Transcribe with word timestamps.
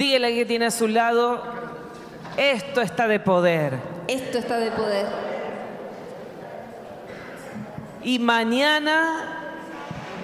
Dígale 0.00 0.34
que 0.34 0.46
tiene 0.46 0.64
a 0.64 0.70
su 0.70 0.88
lado, 0.88 1.42
esto 2.38 2.80
está 2.80 3.06
de 3.06 3.20
poder. 3.20 3.74
Esto 4.08 4.38
está 4.38 4.56
de 4.56 4.70
poder. 4.70 5.04
Y 8.02 8.18
mañana 8.18 9.26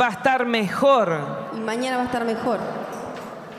va 0.00 0.06
a 0.06 0.10
estar 0.12 0.46
mejor. 0.46 1.20
Y 1.54 1.60
mañana 1.60 1.98
va 1.98 2.04
a 2.04 2.06
estar 2.06 2.24
mejor. 2.24 2.58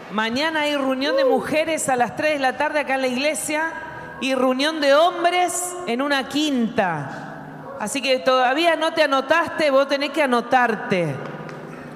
Mañana 0.09 0.61
hay 0.61 0.75
reunión 0.75 1.15
de 1.17 1.23
mujeres 1.23 1.87
a 1.87 1.95
las 1.95 2.15
3 2.15 2.33
de 2.33 2.39
la 2.39 2.57
tarde 2.57 2.79
acá 2.79 2.95
en 2.95 3.01
la 3.01 3.07
iglesia 3.09 3.73
y 4.19 4.33
reunión 4.33 4.81
de 4.81 4.95
hombres 4.95 5.75
en 5.85 6.01
una 6.01 6.27
quinta. 6.27 7.75
Así 7.79 8.01
que 8.01 8.17
todavía 8.17 8.75
no 8.75 8.91
te 8.91 9.03
anotaste, 9.03 9.69
vos 9.69 9.87
tenés 9.87 10.09
que 10.09 10.23
anotarte. 10.23 11.15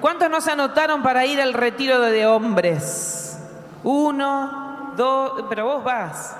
¿Cuántos 0.00 0.30
no 0.30 0.40
se 0.40 0.52
anotaron 0.52 1.02
para 1.02 1.26
ir 1.26 1.40
al 1.40 1.54
retiro 1.54 2.00
de 2.00 2.24
hombres? 2.24 3.21
Uno, 3.84 4.92
dos, 4.96 5.44
pero 5.48 5.66
vos 5.66 5.84
vas. 5.84 6.36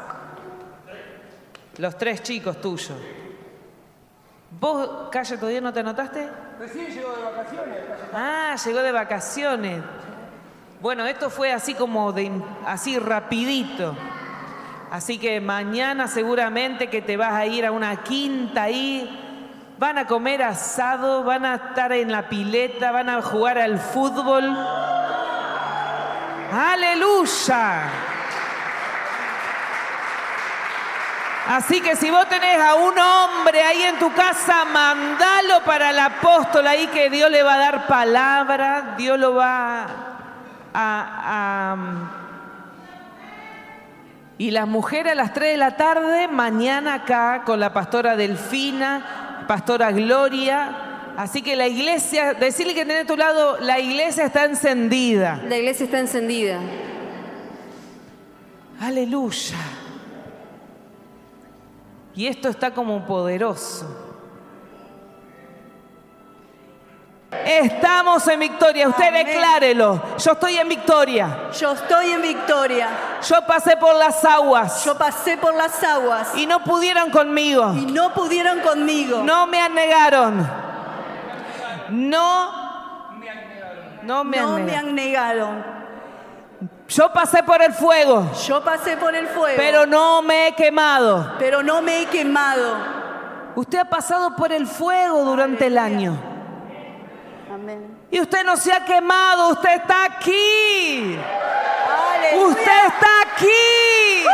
Los 1.79 1.97
tres 1.97 2.23
chicos 2.23 2.61
tuyos. 2.61 2.93
¿Vos, 4.61 5.09
Calle, 5.11 5.37
todavía 5.39 5.61
no 5.61 5.73
te 5.73 5.81
anotaste? 5.81 6.29
Recién 6.59 6.87
llegó 6.87 7.13
de 7.17 7.23
vacaciones. 7.23 7.79
Ah, 8.13 8.55
llegó 8.65 8.83
de 8.83 8.93
vacaciones. 8.93 9.83
Bueno, 10.81 11.07
esto 11.07 11.31
fue 11.31 11.53
así 11.53 11.75
como 11.75 12.13
de 12.13 12.31
así 12.67 12.99
rapidito. 12.99 13.97
Así 14.91 15.19
que 15.19 15.41
mañana 15.41 16.07
seguramente 16.07 16.91
que 16.91 17.01
te 17.01 17.17
vas 17.17 17.33
a 17.33 17.47
ir 17.47 17.65
a 17.65 17.73
una 17.73 18.03
quinta 18.03 18.65
ahí. 18.65 19.19
Van 19.79 19.97
a 19.97 20.07
comer 20.07 20.43
asado, 20.43 21.25
van 21.25 21.47
a 21.47 21.55
estar 21.55 21.93
en 21.93 22.13
la 22.13 22.29
pileta, 22.29 22.93
van 22.93 23.09
a 23.09 23.23
jugar 23.23 23.59
al 23.59 23.79
fútbol. 23.79 24.55
Aleluya. 26.53 27.89
Así 31.49 31.81
que 31.81 31.97
si 31.97 32.11
vos 32.11 32.29
tenés 32.29 32.59
a 32.61 32.75
un 32.75 32.95
hombre 32.99 33.63
ahí 33.63 33.83
en 33.83 33.99
tu 33.99 34.13
casa, 34.13 34.65
mandalo 34.67 35.65
para 35.65 35.91
el 35.91 35.99
apóstol 35.99 36.67
ahí 36.67 36.87
que 36.89 37.09
Dios 37.09 37.31
le 37.31 37.43
va 37.43 37.55
a 37.55 37.59
dar 37.59 37.87
palabra, 37.87 38.95
Dios 38.99 39.19
lo 39.19 39.35
va 39.35 39.87
a... 40.75 41.77
y 44.39 44.51
las 44.51 44.69
mujeres 44.69 45.13
a 45.13 45.17
las 45.17 45.33
3 45.33 45.53
de 45.53 45.57
la 45.57 45.77
tarde, 45.77 46.29
mañana 46.29 46.95
acá 46.95 47.43
con 47.45 47.61
la 47.61 47.73
pastora 47.73 48.15
Delfina, 48.15 49.45
pastora 49.49 49.91
Gloria. 49.91 50.92
Así 51.17 51.43
que 51.43 51.57
la 51.57 51.67
iglesia, 51.69 52.35
decirle 52.35 52.75
que 52.75 52.85
tiene 52.85 53.01
a 53.01 53.07
tu 53.07 53.17
lado, 53.17 53.59
la 53.61 53.79
iglesia 53.79 54.25
está 54.25 54.45
encendida. 54.45 55.41
La 55.49 55.57
iglesia 55.57 55.85
está 55.85 55.99
encendida. 55.99 56.59
Aleluya. 58.81 59.57
Y 62.15 62.27
esto 62.27 62.49
está 62.49 62.73
como 62.73 63.07
poderoso. 63.07 63.99
Estamos 67.47 68.27
en 68.29 68.41
victoria. 68.41 68.89
Usted 68.89 69.09
Amén. 69.09 69.27
declárelo. 69.27 70.03
Yo 70.19 70.33
estoy 70.33 70.57
en 70.57 70.69
victoria. 70.69 71.49
Yo 71.59 71.73
estoy 71.73 72.11
en 72.11 72.21
victoria. 72.23 72.89
Yo 73.27 73.47
pasé 73.47 73.77
por 73.77 73.95
las 73.95 74.23
aguas 74.25 74.85
Yo 74.85 74.99
pasé 74.99 75.37
por 75.39 75.55
las 75.55 75.83
aguas 75.83 76.33
y 76.37 76.47
no 76.47 76.63
pudieron 76.63 77.11
conmigo. 77.11 77.73
y 77.75 77.87
no 77.87 78.13
pudieron 78.13 78.61
conmigo. 78.61 79.23
No 79.23 79.47
me 79.47 79.61
anegaron. 79.61 80.62
No. 81.93 82.63
No 84.03 84.25
me 84.25 84.37
No 84.39 84.59
me 84.59 84.75
han 84.77 84.95
negado. 84.95 85.49
Yo 86.89 87.13
pasé 87.13 87.43
por 87.43 87.63
el 87.63 87.73
fuego, 87.73 88.31
Yo 88.47 88.63
pasé 88.63 88.97
por 88.97 89.15
el 89.15 89.27
fuego, 89.29 89.57
pero 89.57 89.87
no 89.87 90.21
me 90.23 90.49
he 90.49 90.53
quemado. 90.53 91.35
pero 91.39 91.63
no 91.63 91.81
me 91.81 92.03
he 92.03 92.07
quemado. 92.07 92.77
Usted 93.55 93.79
ha 93.79 93.85
pasado 93.85 94.35
por 94.37 94.53
el 94.53 94.67
fuego 94.67 95.25
durante 95.25 95.67
el 95.67 95.79
año. 95.79 96.17
Amén. 97.53 97.99
Y 98.11 98.21
usted 98.21 98.45
no 98.45 98.57
se 98.57 98.73
ha 98.73 98.85
quemado, 98.85 99.51
usted 99.53 99.71
está 99.77 100.05
aquí. 100.05 101.19
Aleluya. 102.15 102.47
Usted 102.47 102.87
está 102.89 103.09
aquí. 103.35 104.27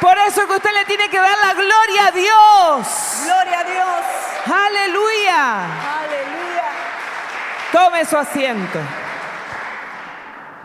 Por 0.00 0.16
eso 0.18 0.46
que 0.46 0.54
usted 0.54 0.70
le 0.72 0.84
tiene 0.86 1.08
que 1.08 1.18
dar 1.18 1.36
la 1.44 1.54
gloria 1.54 2.06
a 2.06 2.10
Dios. 2.10 3.22
Gloria 3.24 3.60
a 3.60 3.64
Dios. 3.64 4.06
Aleluya. 4.50 5.64
Aleluya. 6.00 6.68
Tome 7.72 8.04
su 8.04 8.16
asiento. 8.16 8.78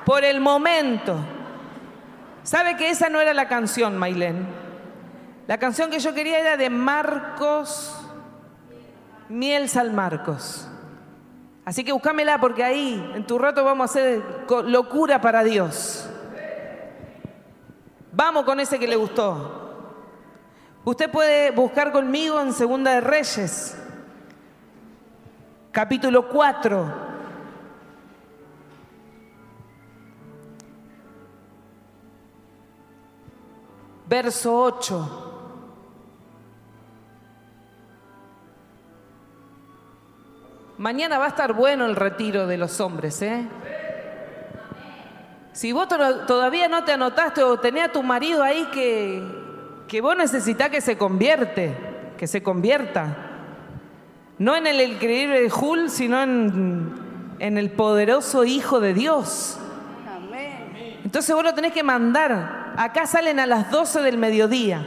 Por 0.06 0.23
el 0.23 0.40
momento. 0.40 1.18
¿Sabe 2.44 2.75
que 2.78 2.90
esa 2.90 3.09
no 3.09 3.19
era 3.19 3.34
la 3.34 3.47
canción, 3.47 3.97
Mailén? 3.97 4.47
La 5.47 5.57
canción 5.57 5.90
que 5.90 6.00
yo 6.00 6.13
quería 6.13 6.40
era 6.40 6.57
de 6.57 6.69
Marcos, 6.69 7.96
Miel 9.29 9.69
San 9.69 9.94
Marcos. 9.96 10.67
Así 11.66 11.84
que 11.84 11.91
búscamela 11.91 12.40
porque 12.40 12.63
ahí, 12.63 13.12
en 13.16 13.25
tu 13.25 13.40
rato, 13.40 13.63
vamos 13.63 13.90
a 13.90 13.91
hacer 13.91 14.23
locura 14.66 15.22
para 15.22 15.44
Dios. 15.44 16.07
Vamos 18.12 18.46
con 18.46 18.59
ese 18.59 18.79
que 18.79 18.88
le 18.88 18.96
gustó. 18.96 19.64
Usted 20.85 21.09
puede 21.09 21.51
buscar 21.51 21.91
conmigo 21.91 22.40
en 22.40 22.53
Segunda 22.53 22.91
de 22.91 23.01
Reyes, 23.01 23.75
capítulo 25.72 26.29
4. 26.29 27.06
Verso 34.07 34.53
8. 34.53 35.22
Mañana 40.78 41.17
va 41.17 41.25
a 41.25 41.29
estar 41.29 41.53
bueno 41.53 41.85
el 41.85 41.96
retiro 41.96 42.47
de 42.47 42.57
los 42.57 42.79
hombres, 42.81 43.22
¿eh? 43.22 43.47
Si 45.53 45.72
vos 45.72 45.88
to- 45.88 46.25
todavía 46.25 46.67
no 46.67 46.84
te 46.84 46.91
anotaste 46.91 47.41
o 47.44 47.57
tenés 47.59 47.85
a 47.85 47.91
tu 47.91 48.03
marido 48.03 48.44
ahí 48.44 48.66
que, 48.73 49.23
que 49.88 50.01
vos 50.01 50.18
necesitás 50.18 50.69
que 50.69 50.81
se 50.81 50.97
convierte, 50.97 51.75
que 52.18 52.28
se 52.28 52.41
convierta. 52.41 53.18
No 54.38 54.56
en 54.56 54.68
el 54.68 54.81
increíble 54.81 55.41
de 55.41 55.50
Jul, 55.50 55.90
sino 55.90 56.22
en, 56.22 56.94
en 57.40 57.57
el 57.57 57.72
poderoso 57.72 58.44
Hijo 58.44 58.79
de 58.79 58.94
Dios. 58.94 59.57
Amén. 60.07 61.00
Entonces 61.03 61.34
vos 61.34 61.44
lo 61.44 61.53
tenés 61.53 61.72
que 61.72 61.84
mandar. 61.84 62.73
Acá 62.78 63.06
salen 63.07 63.40
a 63.40 63.46
las 63.46 63.72
12 63.72 64.01
del 64.01 64.18
mediodía. 64.18 64.85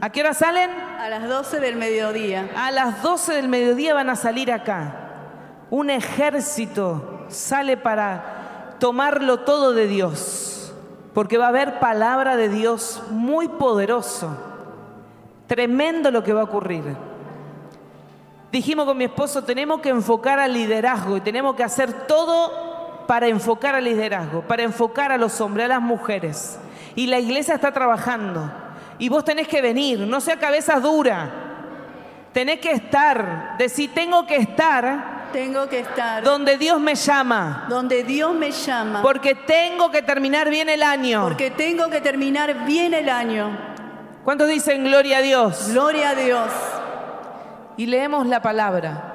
¿A 0.00 0.10
qué 0.10 0.20
hora 0.20 0.34
salen? 0.34 0.70
A 0.70 1.08
las 1.08 1.28
12 1.28 1.60
del 1.60 1.76
mediodía. 1.76 2.50
A 2.56 2.70
las 2.70 3.02
12 3.02 3.34
del 3.34 3.48
mediodía 3.48 3.94
van 3.94 4.10
a 4.10 4.16
salir 4.16 4.52
acá. 4.52 4.98
Un 5.70 5.88
ejército 5.88 7.26
sale 7.28 7.76
para 7.76 8.76
tomarlo 8.78 9.40
todo 9.40 9.72
de 9.72 9.86
Dios. 9.86 10.61
Porque 11.14 11.38
va 11.38 11.46
a 11.46 11.48
haber 11.48 11.78
palabra 11.78 12.36
de 12.36 12.48
Dios 12.48 13.02
muy 13.10 13.48
poderoso. 13.48 14.36
Tremendo 15.46 16.10
lo 16.10 16.22
que 16.22 16.32
va 16.32 16.40
a 16.40 16.44
ocurrir. 16.44 16.96
Dijimos 18.50 18.86
con 18.86 18.96
mi 18.96 19.04
esposo, 19.04 19.44
tenemos 19.44 19.80
que 19.80 19.88
enfocar 19.88 20.38
al 20.38 20.52
liderazgo 20.52 21.16
y 21.16 21.20
tenemos 21.20 21.54
que 21.54 21.64
hacer 21.64 22.06
todo 22.06 23.04
para 23.06 23.26
enfocar 23.26 23.74
al 23.74 23.84
liderazgo, 23.84 24.42
para 24.42 24.62
enfocar 24.62 25.12
a 25.12 25.16
los 25.16 25.40
hombres, 25.40 25.66
a 25.66 25.68
las 25.68 25.82
mujeres. 25.82 26.58
Y 26.94 27.06
la 27.06 27.18
iglesia 27.18 27.54
está 27.54 27.72
trabajando. 27.72 28.50
Y 28.98 29.08
vos 29.08 29.24
tenés 29.24 29.48
que 29.48 29.62
venir, 29.62 30.00
no 30.00 30.20
sea 30.20 30.38
cabeza 30.38 30.80
dura. 30.80 31.30
Tenés 32.32 32.60
que 32.60 32.72
estar, 32.72 33.56
decir, 33.58 33.92
tengo 33.94 34.26
que 34.26 34.36
estar 34.36 35.11
Tengo 35.32 35.68
que 35.68 35.80
estar 35.80 36.22
donde 36.22 36.58
Dios 36.58 36.78
me 36.80 36.94
llama. 36.94 37.66
donde 37.68 38.04
Dios 38.04 38.34
me 38.34 38.50
llama. 38.50 39.02
Porque 39.02 39.34
tengo 39.34 39.90
que 39.90 40.02
terminar 40.02 40.50
bien 40.50 40.68
el 40.68 40.82
año. 40.82 41.22
Porque 41.22 41.50
tengo 41.50 41.88
que 41.88 42.00
terminar 42.00 42.64
bien 42.66 42.94
el 42.94 43.08
año. 43.08 43.56
¿Cuántos 44.24 44.48
dicen 44.48 44.84
gloria 44.84 45.18
a 45.18 45.22
Dios? 45.22 45.68
Gloria 45.70 46.10
a 46.10 46.14
Dios. 46.14 46.50
Y 47.76 47.86
leemos 47.86 48.26
la 48.26 48.40
palabra. 48.42 49.08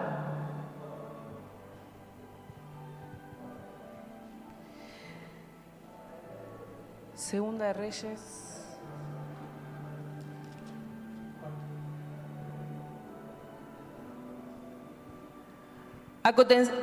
Segunda 7.13 7.65
de 7.65 7.73
Reyes. 7.73 8.46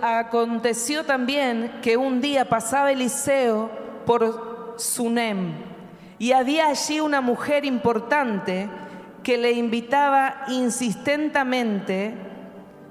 Aconteció 0.03 1.05
también 1.05 1.81
que 1.83 1.99
un 1.99 2.23
día 2.23 2.49
pasaba 2.49 2.93
Eliseo 2.93 3.71
por 4.07 4.75
Sunem 4.79 5.53
y 6.19 6.33
había 6.33 6.69
allí 6.69 7.01
una 7.01 7.21
mujer 7.21 7.67
importante 7.67 8.71
que 9.23 9.37
le 9.37 9.53
invitaba 9.53 10.45
insistentemente, 10.49 12.15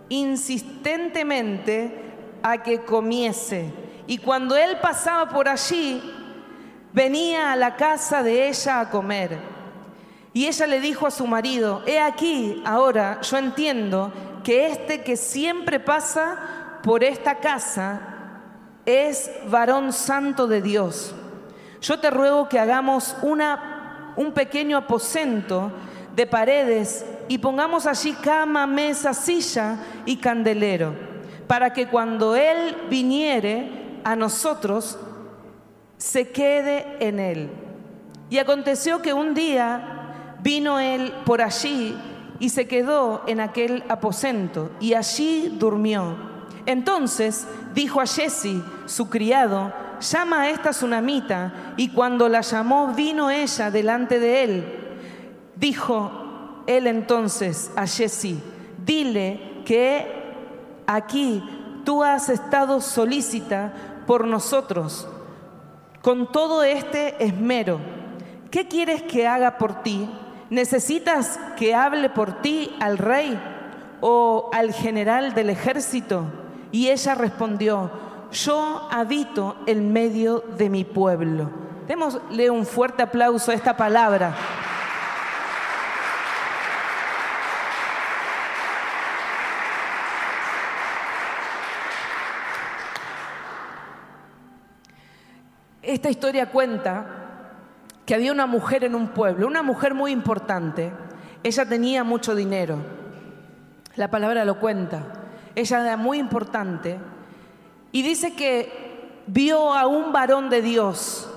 insistentemente 0.10 1.92
a 2.44 2.62
que 2.62 2.82
comiese 2.82 3.74
Y 4.06 4.20
cuando 4.20 4.56
él 4.56 4.78
pasaba 4.80 5.30
por 5.30 5.48
allí, 5.50 6.04
venía 6.92 7.52
a 7.52 7.56
la 7.56 7.78
casa 7.78 8.22
de 8.22 8.50
ella 8.50 8.82
a 8.82 8.90
comer. 8.92 9.40
Y 10.34 10.46
ella 10.46 10.68
le 10.68 10.80
dijo 10.80 11.08
a 11.08 11.12
su 11.12 11.26
marido, 11.26 11.82
he 11.88 12.00
aquí, 12.00 12.62
ahora 12.64 13.22
yo 13.22 13.38
entiendo 13.38 14.12
que 14.44 14.68
este 14.68 15.04
que 15.04 15.18
siempre 15.18 15.80
pasa 15.80 16.80
por 16.84 17.04
esta 17.04 17.36
casa 17.36 18.02
es 18.86 19.32
varón 19.50 19.94
santo 19.94 20.48
de 20.48 20.62
Dios. 20.62 21.16
Yo 21.82 22.00
te 22.00 22.10
ruego 22.10 22.50
que 22.50 22.60
hagamos 22.60 23.16
una, 23.22 24.14
un 24.16 24.34
pequeño 24.34 24.78
aposento 24.78 25.72
de 26.16 26.28
paredes 26.28 27.06
y 27.28 27.38
pongamos 27.38 27.86
allí 27.88 28.14
cama, 28.14 28.68
mesa, 28.68 29.14
silla 29.14 29.78
y 30.06 30.18
candelero, 30.18 30.94
para 31.48 31.74
que 31.74 31.88
cuando 31.88 32.36
Él 32.36 32.78
viniere 32.90 34.00
a 34.04 34.16
nosotros, 34.16 34.98
se 35.98 36.32
quede 36.32 36.98
en 37.00 37.20
Él. 37.20 37.50
Y 38.30 38.38
aconteció 38.38 39.02
que 39.02 39.14
un 39.14 39.34
día 39.34 40.38
vino 40.42 40.80
Él 40.80 41.14
por 41.26 41.42
allí 41.42 41.98
y 42.40 42.50
se 42.50 42.68
quedó 42.68 43.24
en 43.28 43.40
aquel 43.40 43.84
aposento 43.90 44.72
y 44.80 44.94
allí 44.94 45.56
durmió. 45.60 46.16
Entonces 46.66 47.48
dijo 47.74 48.02
a 48.02 48.06
Jesse, 48.06 48.62
su 48.86 49.10
criado, 49.10 49.74
llama 50.00 50.42
a 50.42 50.50
esta 50.50 50.72
tsunamita, 50.72 51.74
y 51.78 51.90
cuando 51.90 52.30
la 52.30 52.42
llamó 52.42 52.94
vino 52.94 53.30
ella 53.30 53.72
delante 53.72 54.20
de 54.20 54.44
él. 54.44 54.80
Dijo 55.56 56.64
él 56.68 56.88
entonces 56.88 57.72
a 57.76 57.86
Jesse, 57.86 58.36
dile 58.86 59.62
que 59.66 60.08
aquí 60.88 61.44
tú 61.84 62.04
has 62.04 62.30
estado 62.30 62.82
solícita 62.82 63.74
por 64.06 64.26
nosotros 64.26 65.08
con 66.02 66.32
todo 66.32 66.64
este 66.64 67.24
esmero. 67.24 67.80
¿Qué 68.52 68.68
quieres 68.68 69.02
que 69.04 69.26
haga 69.26 69.58
por 69.58 69.84
ti? 69.84 70.08
¿Necesitas 70.50 71.40
que 71.58 71.74
hable 71.74 72.10
por 72.10 72.42
ti 72.42 72.76
al 72.80 72.98
rey 72.98 73.40
o 74.02 74.50
al 74.54 74.74
general 74.74 75.34
del 75.34 75.50
ejército? 75.50 76.26
Y 76.72 76.90
ella 76.90 77.16
respondió, 77.16 77.92
yo 78.32 78.88
habito 78.92 79.58
en 79.68 79.94
medio 79.94 80.40
de 80.58 80.70
mi 80.70 80.84
pueblo. 80.84 81.50
Démosle 81.88 82.50
un 82.50 82.66
fuerte 82.66 83.04
aplauso 83.04 83.52
a 83.52 83.54
esta 83.54 83.76
palabra. 83.78 84.36
Esta 95.82 96.10
historia 96.10 96.50
cuenta 96.50 97.23
que 98.06 98.16
había 98.16 98.32
una 98.32 98.46
mujer 98.46 98.84
en 98.84 98.96
un 98.96 99.10
pueblo, 99.10 99.48
una 99.48 99.64
mujer 99.64 99.94
muy 99.94 100.12
importante. 100.12 100.92
Ella 101.44 101.66
tenía 101.66 102.04
mucho 102.04 102.36
dinero. 102.36 102.78
La 103.96 104.10
palabra 104.10 104.46
lo 104.46 104.60
cuenta. 104.60 105.04
Ella 105.56 105.82
era 105.82 105.98
muy 105.98 106.20
importante. 106.20 107.00
Y 107.92 108.02
dice 108.02 108.34
que 108.34 109.22
vio 109.28 109.74
a 109.74 109.88
un 109.88 110.12
varón 110.12 110.50
de 110.50 110.62
Dios. 110.62 111.30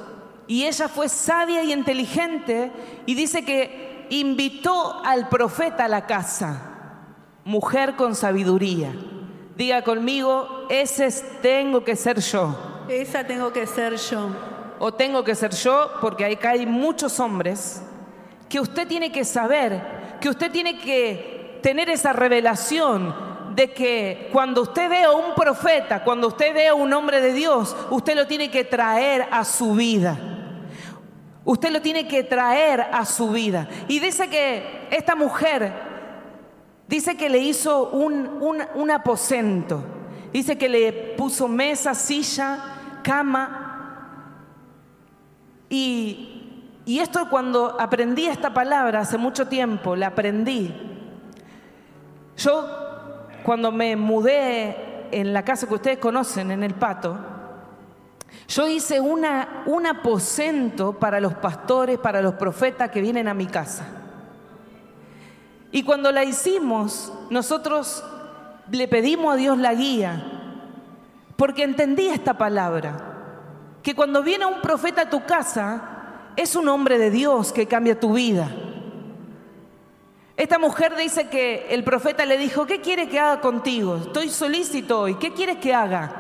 Y 0.47 0.65
ella 0.65 0.89
fue 0.89 1.09
sabia 1.09 1.63
y 1.63 1.73
inteligente. 1.73 2.73
Y 3.05 3.15
dice 3.15 3.45
que 3.45 4.07
invitó 4.11 5.05
al 5.05 5.29
profeta 5.29 5.85
a 5.85 5.89
la 5.89 6.07
casa. 6.07 6.63
Mujer 7.45 7.95
con 7.95 8.15
sabiduría. 8.15 8.93
Diga 9.57 9.83
conmigo, 9.83 10.67
ese 10.69 11.11
tengo 11.41 11.85
que 11.85 11.95
ser 11.97 12.21
yo. 12.21 12.85
Esa 12.89 13.25
tengo 13.25 13.53
que 13.53 13.67
ser 13.67 13.97
yo. 13.97 14.56
O 14.79 14.93
tengo 14.93 15.25
que 15.25 15.35
ser 15.35 15.55
yo, 15.55 15.91
porque 16.01 16.25
acá 16.25 16.51
hay 16.51 16.67
muchos 16.67 17.19
hombres 17.21 17.83
que 18.49 18.61
usted 18.61 18.87
tiene 18.87 19.11
que 19.11 19.25
saber, 19.25 20.19
que 20.21 20.29
usted 20.29 20.51
tiene 20.51 20.79
que 20.79 21.59
tener 21.63 21.91
esa 21.91 22.13
revelación 22.13 23.15
de 23.55 23.73
que 23.73 24.29
cuando 24.33 24.63
usted 24.63 24.89
ve 24.89 25.03
a 25.03 25.13
un 25.13 25.35
profeta, 25.35 26.05
cuando 26.05 26.29
usted 26.29 26.55
ve 26.55 26.69
a 26.69 26.75
un 26.75 26.93
hombre 26.93 27.21
de 27.21 27.33
Dios, 27.33 27.75
usted 27.91 28.15
lo 28.15 28.27
tiene 28.27 28.51
que 28.51 28.65
traer 28.65 29.27
a 29.31 29.45
su 29.45 29.75
vida. 29.75 30.19
Usted 31.45 31.71
lo 31.71 31.81
tiene 31.81 32.07
que 32.07 32.23
traer 32.23 32.81
a 32.93 33.05
su 33.07 33.31
vida. 33.31 33.69
Y 33.89 33.99
dice 33.99 34.29
que 34.29 34.89
esta 34.91 35.15
mujer, 35.15 35.73
dice 36.87 37.17
que 37.17 37.31
le 37.31 37.39
hizo 37.39 37.89
un, 37.91 38.27
un, 38.41 38.63
un 38.75 38.91
aposento. 38.91 39.83
Dice 40.33 40.59
que 40.59 40.69
le 40.69 40.93
puso 41.17 41.49
mesa, 41.49 41.95
silla, 41.95 42.59
cama. 43.03 43.66
Y, 45.69 46.33
esto 46.87 47.29
cuando 47.29 47.81
aprendí 47.81 48.27
esta 48.27 48.55
palabra 48.55 49.01
hace 49.01 49.19
mucho 49.19 49.49
tiempo, 49.49 49.97
la 49.97 50.09
aprendí. 50.09 50.73
Yo 52.37 52.69
cuando 53.43 53.73
me 53.73 53.97
mudé 53.97 55.09
en 55.11 55.33
la 55.33 55.45
casa 55.45 55.67
que 55.67 55.75
ustedes 55.75 55.99
conocen, 55.99 56.51
en 56.51 56.63
el 56.63 56.75
Pato, 56.75 57.17
yo 58.49 58.69
hice 58.69 59.01
una, 59.01 59.63
un 59.67 59.87
aposento 59.87 60.93
para 60.99 61.19
los 61.21 61.35
pastores, 61.35 61.99
para 61.99 62.23
los 62.23 62.35
profetas 62.35 62.91
que 62.91 63.01
vienen 63.01 63.27
a 63.27 63.35
mi 63.35 63.47
casa. 63.47 63.85
Y 65.73 65.83
cuando 65.83 66.13
la 66.13 66.25
hicimos, 66.25 67.13
nosotros 67.31 68.05
le 68.71 68.89
pedimos 68.89 69.35
a 69.35 69.37
Dios 69.37 69.59
la 69.59 69.75
guía, 69.75 70.23
porque 71.37 71.65
entendí 71.65 72.09
esta 72.09 72.39
palabra, 72.39 73.16
que 73.87 73.95
cuando 73.95 74.21
viene 74.25 74.45
un 74.45 74.61
profeta 74.61 75.03
a 75.03 75.11
tu 75.11 75.25
casa, 75.25 75.81
es 76.35 76.57
un 76.57 76.67
hombre 76.67 76.99
de 76.99 77.09
Dios 77.09 77.53
que 77.53 77.69
cambia 77.69 78.01
tu 78.01 78.15
vida. 78.15 78.51
Esta 80.37 80.59
mujer 80.59 80.97
dice 80.97 81.29
que 81.29 81.69
el 81.71 81.85
profeta 81.85 82.27
le 82.27 82.37
dijo, 82.37 82.67
¿qué 82.67 82.81
quiere 82.81 83.09
que 83.09 83.21
haga 83.21 83.41
contigo? 83.41 83.95
Estoy 83.99 84.29
solícito 84.29 85.03
hoy, 85.03 85.15
¿qué 85.15 85.33
quieres 85.33 85.59
que 85.59 85.73
haga? 85.73 86.11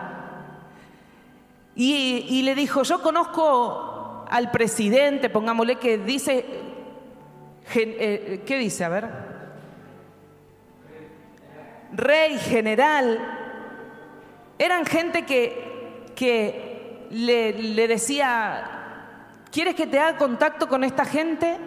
Y, 1.74 2.24
y, 2.28 2.42
le 2.42 2.54
dijo, 2.54 2.84
yo 2.84 3.02
conozco 3.02 4.24
al 4.30 4.52
presidente, 4.52 5.28
pongámosle 5.28 5.74
que 5.74 5.98
dice, 5.98 6.46
eh, 7.74 8.44
¿qué 8.46 8.58
dice? 8.58 8.84
A 8.84 8.88
ver. 8.90 9.08
Rey, 11.94 12.38
general. 12.38 13.18
Eran 14.56 14.86
gente 14.86 15.26
que, 15.26 16.12
que 16.14 16.75
le, 17.10 17.88
decía, 17.88 19.42
¿quieres 19.50 19.74
que 19.74 19.86
te 19.86 19.98
haga 19.98 20.18
contacto 20.18 20.68
con 20.68 20.84
esta 20.84 21.04
gente? 21.04 21.58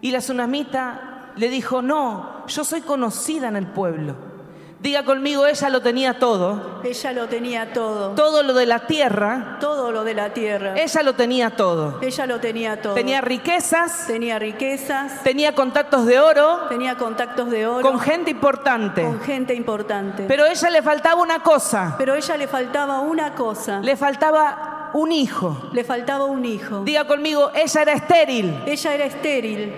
Y 0.00 0.10
la 0.10 0.18
tsunamita 0.18 1.32
le 1.36 1.48
dijo, 1.48 1.82
no, 1.82 2.46
yo 2.46 2.64
soy 2.64 2.82
conocida 2.82 3.48
en 3.48 3.56
el 3.56 3.66
pueblo. 3.66 4.35
Diga 4.78 5.04
conmigo, 5.04 5.46
ella 5.46 5.70
lo 5.70 5.80
tenía 5.80 6.18
todo. 6.18 6.80
Ella 6.84 7.12
lo 7.12 7.28
tenía 7.28 7.72
todo. 7.72 8.10
Todo 8.10 8.42
lo 8.42 8.52
de 8.52 8.66
la 8.66 8.86
tierra. 8.86 9.56
Todo 9.58 9.90
lo 9.90 10.04
de 10.04 10.12
la 10.14 10.34
tierra. 10.34 10.74
Ella 10.76 11.02
lo 11.02 11.14
tenía 11.14 11.50
todo. 11.56 11.98
Ella 12.02 12.26
lo 12.26 12.40
tenía 12.40 12.82
todo. 12.82 12.94
Tenía 12.94 13.22
riquezas. 13.22 14.06
Tenía 14.06 14.38
riquezas. 14.38 15.22
Tenía 15.22 15.54
contactos 15.54 16.04
de 16.04 16.20
oro. 16.20 16.66
Tenía 16.68 16.96
contactos 16.96 17.50
de 17.50 17.66
oro. 17.66 17.82
Con 17.82 17.98
gente 17.98 18.30
importante. 18.30 19.02
Con 19.02 19.20
gente 19.20 19.54
importante. 19.54 20.24
Pero 20.28 20.44
a 20.44 20.50
ella 20.50 20.70
le 20.70 20.82
faltaba 20.82 21.22
una 21.22 21.42
cosa. 21.42 21.94
Pero 21.96 22.14
ella 22.14 22.36
le 22.36 22.46
faltaba 22.46 23.00
una 23.00 23.34
cosa. 23.34 23.80
Le 23.80 23.96
faltaba 23.96 24.90
un 24.92 25.10
hijo. 25.10 25.70
Le 25.72 25.84
faltaba 25.84 26.26
un 26.26 26.44
hijo. 26.44 26.84
Diga 26.84 27.06
conmigo, 27.06 27.50
ella 27.54 27.82
era 27.82 27.92
estéril. 27.94 28.62
Ella 28.66 28.94
era 28.94 29.04
estéril. 29.06 29.74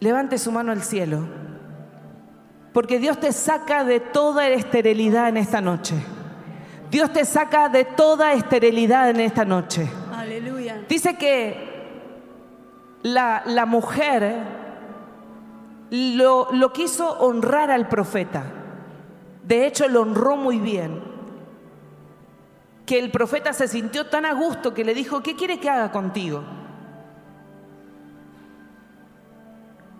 Levante 0.00 0.36
su 0.36 0.52
mano 0.52 0.70
al 0.70 0.82
cielo. 0.82 1.45
Porque 2.76 2.98
Dios 2.98 3.18
te 3.18 3.32
saca 3.32 3.84
de 3.84 4.00
toda 4.00 4.50
esterilidad 4.50 5.30
en 5.30 5.38
esta 5.38 5.62
noche. 5.62 5.94
Dios 6.90 7.10
te 7.10 7.24
saca 7.24 7.70
de 7.70 7.86
toda 7.86 8.34
esterilidad 8.34 9.08
en 9.08 9.20
esta 9.20 9.46
noche. 9.46 9.88
Aleluya. 10.14 10.84
Dice 10.86 11.16
que 11.16 11.56
la, 13.00 13.44
la 13.46 13.64
mujer 13.64 14.42
lo, 15.90 16.48
lo 16.52 16.72
quiso 16.74 17.18
honrar 17.20 17.70
al 17.70 17.88
profeta. 17.88 18.44
De 19.42 19.66
hecho, 19.66 19.88
lo 19.88 20.02
honró 20.02 20.36
muy 20.36 20.58
bien. 20.58 21.02
Que 22.84 22.98
el 22.98 23.10
profeta 23.10 23.54
se 23.54 23.68
sintió 23.68 24.08
tan 24.08 24.26
a 24.26 24.34
gusto 24.34 24.74
que 24.74 24.84
le 24.84 24.92
dijo, 24.92 25.22
¿qué 25.22 25.34
quiere 25.34 25.58
que 25.58 25.70
haga 25.70 25.90
contigo? 25.90 26.44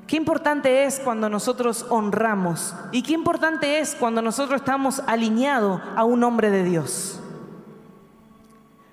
Qué 0.06 0.16
importante 0.16 0.84
es 0.84 1.00
cuando 1.00 1.28
nosotros 1.28 1.84
honramos 1.88 2.74
y 2.92 3.02
qué 3.02 3.12
importante 3.12 3.80
es 3.80 3.96
cuando 3.96 4.22
nosotros 4.22 4.60
estamos 4.60 5.02
alineados 5.06 5.80
a 5.96 6.04
un 6.04 6.22
hombre 6.22 6.50
de 6.50 6.62
Dios. 6.62 7.20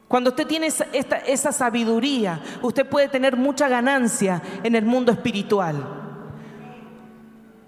Cuando 0.08 0.32
usted 0.32 0.48
tiene 0.48 0.68
esta, 0.68 1.18
esa 1.18 1.52
sabiduría, 1.52 2.42
usted 2.64 2.88
puede 2.88 3.10
tener 3.10 3.38
mucha 3.38 3.68
ganancia 3.68 4.42
en 4.64 4.76
el 4.76 4.86
mundo 4.86 5.12
espiritual. 5.12 5.76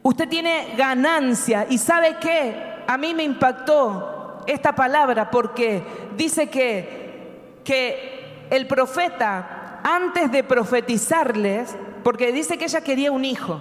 Usted 0.02 0.28
tiene 0.28 0.74
ganancia 0.76 1.68
y 1.70 1.78
sabe 1.78 2.18
qué, 2.20 2.84
a 2.88 2.98
mí 2.98 3.14
me 3.14 3.24
impactó 3.24 4.44
esta 4.48 4.74
palabra 4.74 5.30
porque 5.30 5.84
dice 6.18 6.50
que, 6.50 7.62
que 7.64 8.48
el 8.50 8.68
profeta, 8.68 9.82
antes 9.84 10.32
de 10.32 10.44
profetizarles, 10.44 11.76
porque 12.06 12.32
dice 12.32 12.60
que 12.60 12.66
ella 12.66 12.82
quería 12.82 13.12
un 13.12 13.26
hijo, 13.26 13.60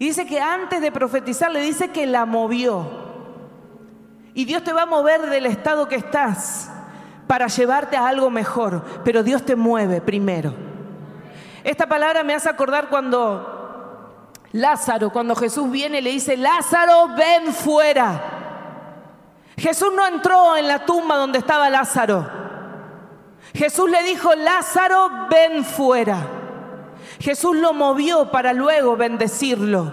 y 0.00 0.06
dice 0.06 0.26
que 0.26 0.40
antes 0.40 0.80
de 0.80 0.90
profetizarle, 0.90 1.60
dice 1.60 1.92
que 1.92 2.04
la 2.04 2.26
movió. 2.26 2.84
Y 4.34 4.46
Dios 4.46 4.64
te 4.64 4.72
va 4.72 4.82
a 4.82 4.86
mover 4.86 5.30
del 5.30 5.46
estado 5.46 5.86
que 5.86 5.94
estás 5.94 6.68
para 7.28 7.46
llevarte 7.46 7.96
a 7.96 8.08
algo 8.08 8.30
mejor, 8.30 8.82
pero 9.04 9.22
Dios 9.22 9.44
te 9.44 9.54
mueve 9.54 10.00
primero. 10.00 10.54
Esta 11.62 11.86
palabra 11.86 12.24
me 12.24 12.34
hace 12.34 12.48
acordar 12.48 12.88
cuando 12.88 14.32
Lázaro, 14.50 15.10
cuando 15.10 15.36
Jesús 15.36 15.70
viene 15.70 16.02
le 16.02 16.10
dice, 16.10 16.36
Lázaro, 16.36 17.10
ven 17.16 17.52
fuera. 17.52 18.22
Jesús 19.56 19.92
no 19.94 20.04
entró 20.04 20.56
en 20.56 20.66
la 20.66 20.84
tumba 20.84 21.14
donde 21.14 21.38
estaba 21.38 21.70
Lázaro. 21.70 22.28
Jesús 23.54 23.88
le 23.88 24.02
dijo, 24.02 24.34
Lázaro, 24.34 25.28
ven 25.30 25.64
fuera. 25.64 26.35
Jesús 27.20 27.56
lo 27.56 27.72
movió 27.72 28.30
para 28.30 28.52
luego 28.52 28.96
bendecirlo. 28.96 29.92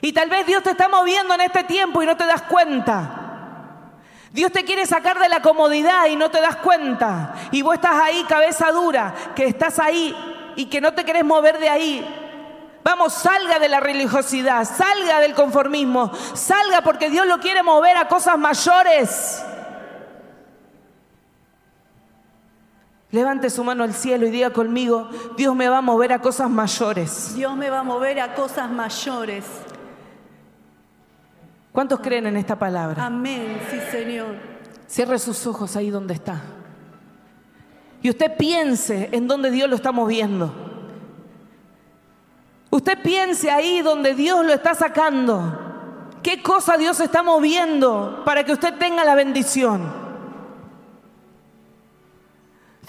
Y 0.00 0.12
tal 0.12 0.28
vez 0.28 0.46
Dios 0.46 0.62
te 0.62 0.70
está 0.70 0.88
moviendo 0.88 1.34
en 1.34 1.42
este 1.42 1.64
tiempo 1.64 2.02
y 2.02 2.06
no 2.06 2.16
te 2.16 2.26
das 2.26 2.42
cuenta. 2.42 3.18
Dios 4.32 4.50
te 4.50 4.64
quiere 4.64 4.86
sacar 4.86 5.18
de 5.18 5.28
la 5.28 5.42
comodidad 5.42 6.06
y 6.06 6.16
no 6.16 6.30
te 6.30 6.40
das 6.40 6.56
cuenta. 6.56 7.34
Y 7.52 7.62
vos 7.62 7.74
estás 7.74 7.94
ahí, 7.94 8.24
cabeza 8.28 8.72
dura, 8.72 9.14
que 9.36 9.44
estás 9.44 9.78
ahí 9.78 10.16
y 10.56 10.66
que 10.66 10.80
no 10.80 10.92
te 10.92 11.04
querés 11.04 11.24
mover 11.24 11.58
de 11.58 11.68
ahí. 11.68 12.18
Vamos, 12.82 13.12
salga 13.12 13.58
de 13.60 13.68
la 13.68 13.78
religiosidad, 13.78 14.64
salga 14.64 15.20
del 15.20 15.34
conformismo, 15.34 16.10
salga 16.34 16.80
porque 16.80 17.10
Dios 17.10 17.26
lo 17.26 17.38
quiere 17.38 17.62
mover 17.62 17.96
a 17.96 18.08
cosas 18.08 18.36
mayores. 18.36 19.44
Levante 23.12 23.50
su 23.50 23.62
mano 23.62 23.84
al 23.84 23.92
cielo 23.92 24.26
y 24.26 24.30
diga 24.30 24.50
conmigo, 24.50 25.08
Dios 25.36 25.54
me 25.54 25.68
va 25.68 25.78
a 25.78 25.82
mover 25.82 26.14
a 26.14 26.20
cosas 26.20 26.48
mayores. 26.48 27.34
Dios 27.34 27.54
me 27.54 27.68
va 27.68 27.80
a 27.80 27.82
mover 27.82 28.18
a 28.18 28.34
cosas 28.34 28.70
mayores. 28.70 29.44
¿Cuántos 31.72 32.00
creen 32.00 32.26
en 32.26 32.38
esta 32.38 32.58
palabra? 32.58 33.04
Amén, 33.04 33.60
sí, 33.70 33.78
Señor. 33.90 34.36
Cierre 34.86 35.18
sus 35.18 35.46
ojos 35.46 35.76
ahí 35.76 35.90
donde 35.90 36.14
está. 36.14 36.40
Y 38.00 38.08
usted 38.08 38.34
piense 38.36 39.10
en 39.12 39.28
donde 39.28 39.50
Dios 39.50 39.68
lo 39.68 39.76
está 39.76 39.92
moviendo. 39.92 40.50
Usted 42.70 42.98
piense 43.02 43.50
ahí 43.50 43.82
donde 43.82 44.14
Dios 44.14 44.44
lo 44.44 44.54
está 44.54 44.74
sacando. 44.74 45.58
¿Qué 46.22 46.42
cosa 46.42 46.78
Dios 46.78 46.98
está 47.00 47.22
moviendo 47.22 48.22
para 48.24 48.42
que 48.44 48.52
usted 48.52 48.74
tenga 48.78 49.04
la 49.04 49.14
bendición? 49.14 50.01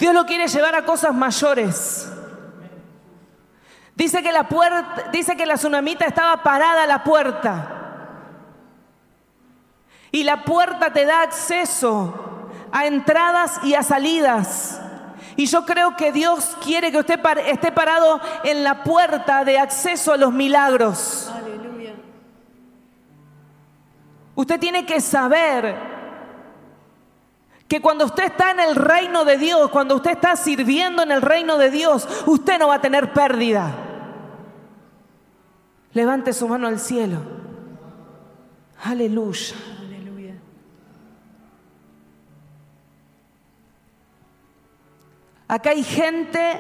Dios 0.04 0.14
lo 0.14 0.26
quiere 0.26 0.50
llevar 0.50 0.76
a 0.76 0.84
cosas 0.84 1.16
mayores. 1.16 2.12
Dice 3.96 4.22
que 4.22 4.34
la 4.34 4.50
puerta, 4.50 5.06
dice 5.14 5.38
que 5.38 5.46
la 5.46 5.54
tsunamita 5.54 6.04
estaba 6.04 6.44
parada 6.44 6.84
a 6.84 6.88
la 6.88 7.06
puerta. 7.06 7.70
Y 10.12 10.26
la 10.26 10.44
puerta 10.44 10.92
te 10.92 11.06
da 11.06 11.22
acceso 11.22 12.50
a 12.70 12.86
entradas 12.86 13.62
y 13.64 13.76
a 13.76 13.82
salidas. 13.82 14.82
Y 15.38 15.46
yo 15.46 15.66
creo 15.66 15.96
que 15.96 16.12
Dios 16.12 16.58
quiere 16.62 16.92
que 16.92 16.98
usted 16.98 17.18
esté 17.48 17.72
parado 17.72 18.20
en 18.44 18.62
la 18.66 18.84
puerta 18.84 19.46
de 19.46 19.58
acceso 19.58 20.12
a 20.12 20.18
los 20.18 20.34
milagros. 20.34 21.32
Aleluya. 21.34 21.94
Usted 24.36 24.60
tiene 24.60 24.86
que 24.86 25.00
saber 25.00 25.93
que 27.74 27.82
cuando 27.82 28.06
usted 28.06 28.26
está 28.26 28.52
en 28.52 28.60
el 28.60 28.76
reino 28.76 29.26
de 29.26 29.36
Dios, 29.36 29.72
cuando 29.72 29.96
usted 29.96 30.12
está 30.12 30.36
sirviendo 30.36 31.02
en 31.02 31.10
el 31.10 31.24
reino 31.24 31.58
de 31.58 31.72
Dios, 31.72 32.08
usted 32.28 32.60
no 32.60 32.68
va 32.68 32.76
a 32.76 32.82
tener 32.82 33.14
pérdida. 33.14 33.74
Levante 35.92 36.34
su 36.34 36.48
mano 36.48 36.68
al 36.68 36.80
cielo. 36.80 37.18
Aleluya. 38.84 39.56
Aleluya. 39.80 40.36
Acá 45.48 45.72
hay 45.72 45.84
gente 45.84 46.60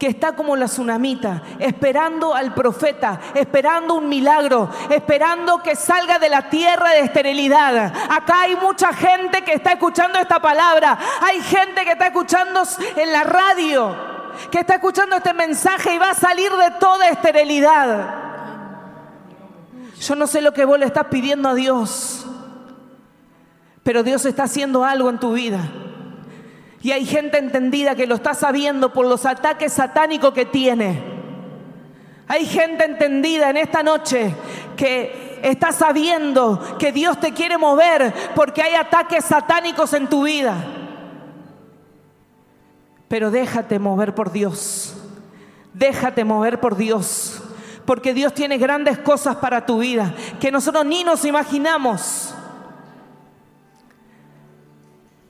que 0.00 0.06
está 0.06 0.34
como 0.34 0.56
la 0.56 0.64
tsunamita, 0.64 1.42
esperando 1.58 2.34
al 2.34 2.54
profeta, 2.54 3.20
esperando 3.34 3.96
un 3.96 4.08
milagro, 4.08 4.70
esperando 4.88 5.62
que 5.62 5.76
salga 5.76 6.18
de 6.18 6.30
la 6.30 6.48
tierra 6.48 6.92
de 6.92 7.00
esterilidad. 7.00 7.92
Acá 8.08 8.40
hay 8.40 8.56
mucha 8.56 8.94
gente 8.94 9.42
que 9.42 9.52
está 9.52 9.72
escuchando 9.72 10.18
esta 10.18 10.40
palabra. 10.40 10.98
Hay 11.20 11.42
gente 11.42 11.84
que 11.84 11.92
está 11.92 12.06
escuchando 12.06 12.62
en 12.96 13.12
la 13.12 13.24
radio, 13.24 13.94
que 14.50 14.60
está 14.60 14.76
escuchando 14.76 15.16
este 15.16 15.34
mensaje 15.34 15.94
y 15.94 15.98
va 15.98 16.12
a 16.12 16.14
salir 16.14 16.50
de 16.50 16.70
toda 16.80 17.10
esterilidad. 17.10 18.14
Yo 20.00 20.14
no 20.14 20.26
sé 20.26 20.40
lo 20.40 20.54
que 20.54 20.64
vos 20.64 20.78
le 20.78 20.86
estás 20.86 21.08
pidiendo 21.08 21.50
a 21.50 21.54
Dios, 21.54 22.24
pero 23.82 24.02
Dios 24.02 24.24
está 24.24 24.44
haciendo 24.44 24.82
algo 24.82 25.10
en 25.10 25.20
tu 25.20 25.34
vida. 25.34 25.60
Y 26.82 26.92
hay 26.92 27.04
gente 27.04 27.38
entendida 27.38 27.94
que 27.94 28.06
lo 28.06 28.14
está 28.14 28.34
sabiendo 28.34 28.92
por 28.92 29.06
los 29.06 29.26
ataques 29.26 29.72
satánicos 29.72 30.32
que 30.32 30.46
tiene. 30.46 31.02
Hay 32.26 32.46
gente 32.46 32.84
entendida 32.84 33.50
en 33.50 33.56
esta 33.56 33.82
noche 33.82 34.34
que 34.76 35.40
está 35.42 35.72
sabiendo 35.72 36.76
que 36.78 36.92
Dios 36.92 37.18
te 37.18 37.32
quiere 37.32 37.58
mover 37.58 38.14
porque 38.34 38.62
hay 38.62 38.74
ataques 38.74 39.24
satánicos 39.24 39.92
en 39.92 40.06
tu 40.06 40.24
vida. 40.24 40.54
Pero 43.08 43.30
déjate 43.30 43.78
mover 43.78 44.14
por 44.14 44.30
Dios. 44.30 44.94
Déjate 45.74 46.24
mover 46.24 46.60
por 46.60 46.76
Dios. 46.76 47.42
Porque 47.84 48.14
Dios 48.14 48.32
tiene 48.32 48.56
grandes 48.58 48.98
cosas 48.98 49.36
para 49.36 49.66
tu 49.66 49.80
vida 49.80 50.14
que 50.38 50.52
nosotros 50.52 50.86
ni 50.86 51.02
nos 51.02 51.24
imaginamos. 51.24 52.19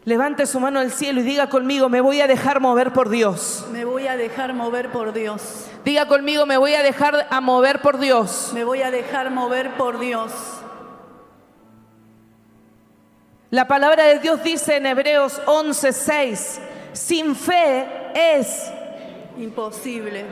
Levante 0.05 0.47
su 0.47 0.59
mano 0.61 0.81
al 0.81 0.91
cielo 0.91 1.21
y 1.21 1.25
diga 1.25 1.49
conmigo, 1.51 1.91
me 1.91 2.01
voy 2.01 2.21
a 2.23 2.27
dejar 2.27 2.61
mover 2.61 2.93
por 2.93 3.11
Dios. 3.11 3.67
Me 3.71 3.85
voy 3.85 4.07
a 4.07 4.17
dejar 4.17 4.55
mover 4.55 4.91
por 4.91 5.13
Dios. 5.13 5.67
Diga 5.85 6.07
conmigo, 6.07 6.47
me 6.47 6.57
voy 6.57 6.75
a 6.75 6.83
dejar 6.83 7.27
a 7.31 7.41
mover 7.43 7.83
por 7.83 7.99
Dios. 7.99 8.51
Me 8.55 8.65
voy 8.65 8.81
a 8.83 8.91
dejar 8.91 9.31
mover 9.31 9.77
por 9.77 9.99
Dios. 9.99 10.33
La 13.51 13.67
palabra 13.67 14.05
de 14.05 14.21
Dios 14.21 14.43
dice 14.43 14.77
en 14.77 14.87
Hebreos 14.87 15.41
11:6, 15.47 16.61
sin 16.93 17.35
fe 17.35 17.87
es 18.15 18.71
Imposible. 19.37 20.25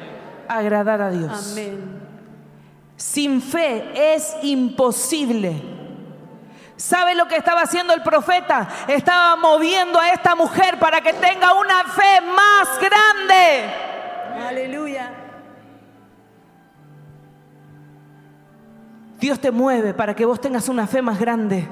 agradar 0.48 1.02
a 1.02 1.10
Dios. 1.10 1.52
Amén. 1.52 1.98
Sin 2.96 3.42
fe 3.42 4.14
es 4.14 4.34
imposible. 4.42 5.77
¿Sabe 6.78 7.16
lo 7.16 7.26
que 7.26 7.34
estaba 7.34 7.62
haciendo 7.62 7.92
el 7.92 8.02
profeta? 8.02 8.68
Estaba 8.86 9.34
moviendo 9.34 9.98
a 9.98 10.10
esta 10.10 10.36
mujer 10.36 10.78
para 10.78 11.00
que 11.00 11.12
tenga 11.12 11.52
una 11.54 11.82
fe 11.82 12.20
más 12.20 12.68
grande. 12.78 13.64
Aleluya. 14.48 15.10
Dios 19.18 19.40
te 19.40 19.50
mueve 19.50 19.92
para 19.92 20.14
que 20.14 20.24
vos 20.24 20.40
tengas 20.40 20.68
una 20.68 20.86
fe 20.86 21.02
más 21.02 21.18
grande. 21.18 21.68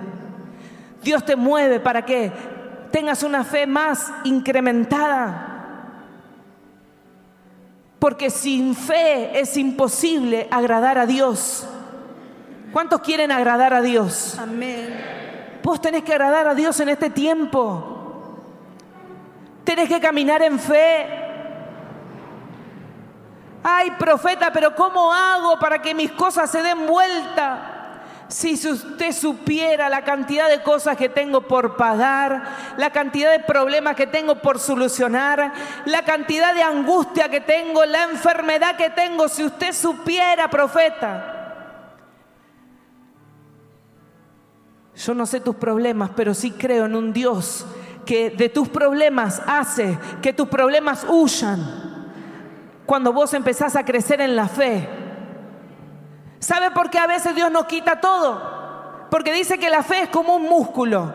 Dios 1.05 1.25
te 1.25 1.37
mueve 1.37 1.79
para 1.79 2.05
que 2.05 2.33
tengas 2.91 3.23
una 3.23 3.45
fe 3.45 3.65
más 3.65 4.13
incrementada. 4.25 5.53
Porque 8.01 8.29
sin 8.29 8.75
fe 8.75 9.39
es 9.39 9.57
imposible 9.57 10.49
agradar 10.51 10.99
a 10.99 11.07
Dios. 11.07 11.65
¿Cuántos 12.76 13.00
quieren 13.00 13.33
agradar 13.33 13.73
a 13.73 13.80
Dios? 13.80 14.37
Amén. 14.38 15.59
Vos 15.62 15.80
tenés 15.80 16.04
que 16.04 16.12
agradar 16.12 16.47
a 16.47 16.54
Dios 16.54 16.78
en 16.78 16.90
este 16.90 17.09
tiempo. 17.09 18.38
Tenés 19.64 19.88
que 19.88 19.99
caminar 19.99 20.42
en 20.42 20.61
fe. 20.61 21.06
Ay, 23.62 23.92
profeta, 23.92 24.52
pero 24.52 24.75
¿cómo 24.75 25.11
hago 25.11 25.59
para 25.59 25.80
que 25.80 25.95
mis 25.95 26.12
cosas 26.12 26.50
se 26.50 26.61
den 26.61 26.87
vuelta? 26.87 28.02
Si 28.28 28.52
usted 28.68 29.12
supiera 29.12 29.88
la 29.88 30.04
cantidad 30.04 30.50
de 30.50 30.62
cosas 30.62 30.99
que 30.99 31.09
tengo 31.09 31.40
por 31.40 31.78
pagar, 31.78 32.42
la 32.76 32.90
cantidad 32.90 33.30
de 33.30 33.40
problemas 33.40 33.97
que 33.97 34.06
tengo 34.06 34.35
por 34.42 34.59
solucionar, 34.59 35.50
la 35.87 36.02
cantidad 36.02 36.52
de 36.54 36.62
angustia 36.62 37.30
que 37.30 37.40
tengo, 37.40 37.87
la 37.87 38.02
enfermedad 38.02 38.76
que 38.76 38.90
tengo, 38.90 39.30
si 39.30 39.45
usted 39.45 39.73
supiera, 39.73 40.50
profeta. 40.50 41.36
Yo 44.97 45.15
no 45.15 45.26
sé 45.26 45.41
tus 45.41 45.57
problemas, 45.57 46.11
pero 46.17 46.33
sí 46.33 46.53
creo 46.53 46.87
en 46.87 46.95
un 46.95 47.12
Dios 47.12 47.67
que 48.07 48.31
de 48.31 48.49
tus 48.49 48.69
problemas 48.69 49.43
hace 49.47 49.99
que 50.23 50.33
tus 50.33 50.49
problemas 50.49 51.05
huyan 51.09 51.87
cuando 52.87 53.12
vos 53.12 53.35
empezás 53.35 53.76
a 53.76 53.85
crecer 53.85 54.21
en 54.21 54.37
la 54.37 54.49
fe. 54.49 54.88
¿Sabe 56.38 56.71
por 56.71 56.88
qué 56.88 56.99
a 56.99 57.07
veces 57.07 57.35
Dios 57.35 57.50
nos 57.50 57.67
quita 57.67 58.00
todo? 58.00 59.09
Porque 59.11 59.33
dice 59.33 59.59
que 59.59 59.69
la 59.69 59.83
fe 59.83 60.03
es 60.03 60.09
como 60.09 60.37
un 60.37 60.45
músculo. 60.45 61.12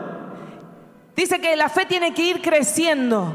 Dice 1.16 1.40
que 1.40 1.56
la 1.56 1.70
fe 1.70 1.86
tiene 1.86 2.14
que 2.14 2.24
ir 2.24 2.42
creciendo. 2.42 3.34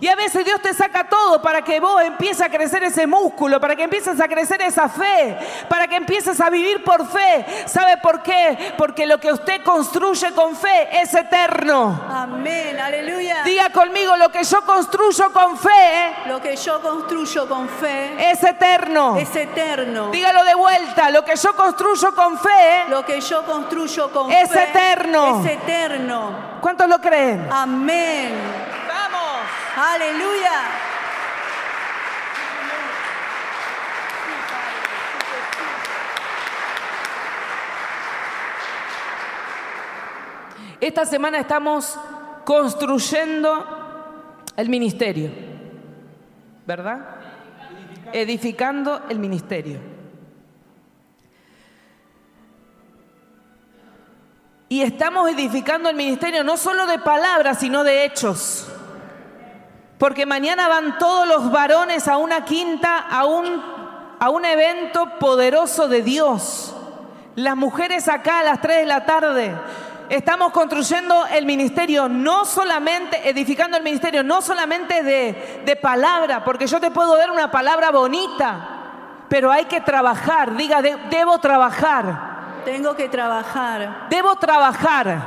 Y 0.00 0.06
a 0.06 0.14
veces 0.14 0.44
Dios 0.44 0.60
te 0.62 0.72
saca 0.72 1.04
todo 1.08 1.42
para 1.42 1.62
que 1.62 1.80
vos 1.80 2.00
empieces 2.02 2.40
a 2.40 2.48
crecer 2.48 2.84
ese 2.84 3.06
músculo, 3.06 3.60
para 3.60 3.74
que 3.74 3.82
empieces 3.82 4.20
a 4.20 4.28
crecer 4.28 4.62
esa 4.62 4.88
fe, 4.88 5.36
para 5.68 5.88
que 5.88 5.96
empieces 5.96 6.40
a 6.40 6.50
vivir 6.50 6.84
por 6.84 7.04
fe. 7.08 7.44
¿Sabe 7.66 7.96
por 7.96 8.22
qué? 8.22 8.74
Porque 8.78 9.06
lo 9.06 9.18
que 9.18 9.32
usted 9.32 9.62
construye 9.64 10.32
con 10.32 10.54
fe 10.54 10.88
es 11.02 11.12
eterno. 11.14 12.00
Amén, 12.08 12.78
aleluya. 12.78 13.42
Diga 13.44 13.70
conmigo, 13.70 14.16
lo 14.16 14.30
que 14.30 14.44
yo 14.44 14.62
construyo 14.62 15.32
con 15.32 15.58
fe 15.58 16.14
Lo 16.26 16.40
que 16.40 16.54
yo 16.56 16.80
construyo 16.80 17.48
con 17.48 17.68
fe 17.68 18.30
es 18.30 18.42
eterno. 18.44 19.16
es 19.16 19.34
eterno. 19.34 20.10
Dígalo 20.10 20.44
de 20.44 20.54
vuelta, 20.54 21.10
lo 21.10 21.24
que 21.24 21.34
yo 21.34 21.56
construyo 21.56 22.14
con 22.14 22.38
fe, 22.38 22.84
Lo 22.88 23.04
que 23.04 23.20
yo 23.20 23.44
construyo 23.44 24.12
con 24.12 24.30
Es 24.30 24.48
fe 24.50 24.62
eterno. 24.62 25.40
es 25.44 25.50
eterno. 25.52 26.58
¿cuántos 26.60 26.88
lo 26.88 27.00
creen? 27.00 27.48
Amén. 27.50 28.67
Aleluya. 29.80 30.50
Esta 40.80 41.06
semana 41.06 41.38
estamos 41.38 41.96
construyendo 42.44 44.34
el 44.56 44.68
ministerio, 44.68 45.30
¿verdad? 46.66 46.98
Edificando 48.12 49.04
el 49.08 49.20
ministerio. 49.20 49.78
Y 54.68 54.82
estamos 54.82 55.30
edificando 55.30 55.88
el 55.88 55.94
ministerio 55.94 56.42
no 56.42 56.56
solo 56.56 56.88
de 56.88 56.98
palabras, 56.98 57.60
sino 57.60 57.84
de 57.84 58.04
hechos. 58.04 58.72
Porque 59.98 60.26
mañana 60.26 60.68
van 60.68 60.96
todos 60.98 61.26
los 61.26 61.50
varones 61.50 62.06
a 62.08 62.16
una 62.18 62.44
quinta, 62.44 62.98
a 63.10 63.24
un, 63.24 63.62
a 64.20 64.30
un 64.30 64.44
evento 64.44 65.18
poderoso 65.18 65.88
de 65.88 66.02
Dios. 66.02 66.74
Las 67.34 67.56
mujeres 67.56 68.08
acá 68.08 68.40
a 68.40 68.44
las 68.44 68.60
3 68.60 68.78
de 68.78 68.86
la 68.86 69.04
tarde. 69.04 69.54
Estamos 70.08 70.52
construyendo 70.52 71.26
el 71.26 71.44
ministerio, 71.44 72.08
no 72.08 72.44
solamente, 72.44 73.28
edificando 73.28 73.76
el 73.76 73.82
ministerio, 73.82 74.22
no 74.22 74.40
solamente 74.40 75.02
de, 75.02 75.62
de 75.66 75.76
palabra, 75.76 76.44
porque 76.44 76.66
yo 76.66 76.80
te 76.80 76.90
puedo 76.90 77.16
dar 77.16 77.30
una 77.30 77.50
palabra 77.50 77.90
bonita, 77.90 78.56
pero 79.28 79.50
hay 79.52 79.66
que 79.66 79.80
trabajar. 79.82 80.56
Diga, 80.56 80.80
de- 80.80 80.96
debo 81.10 81.38
trabajar. 81.38 82.38
Tengo 82.64 82.94
que 82.96 83.08
trabajar. 83.08 84.06
Debo 84.08 84.36
trabajar. 84.36 85.18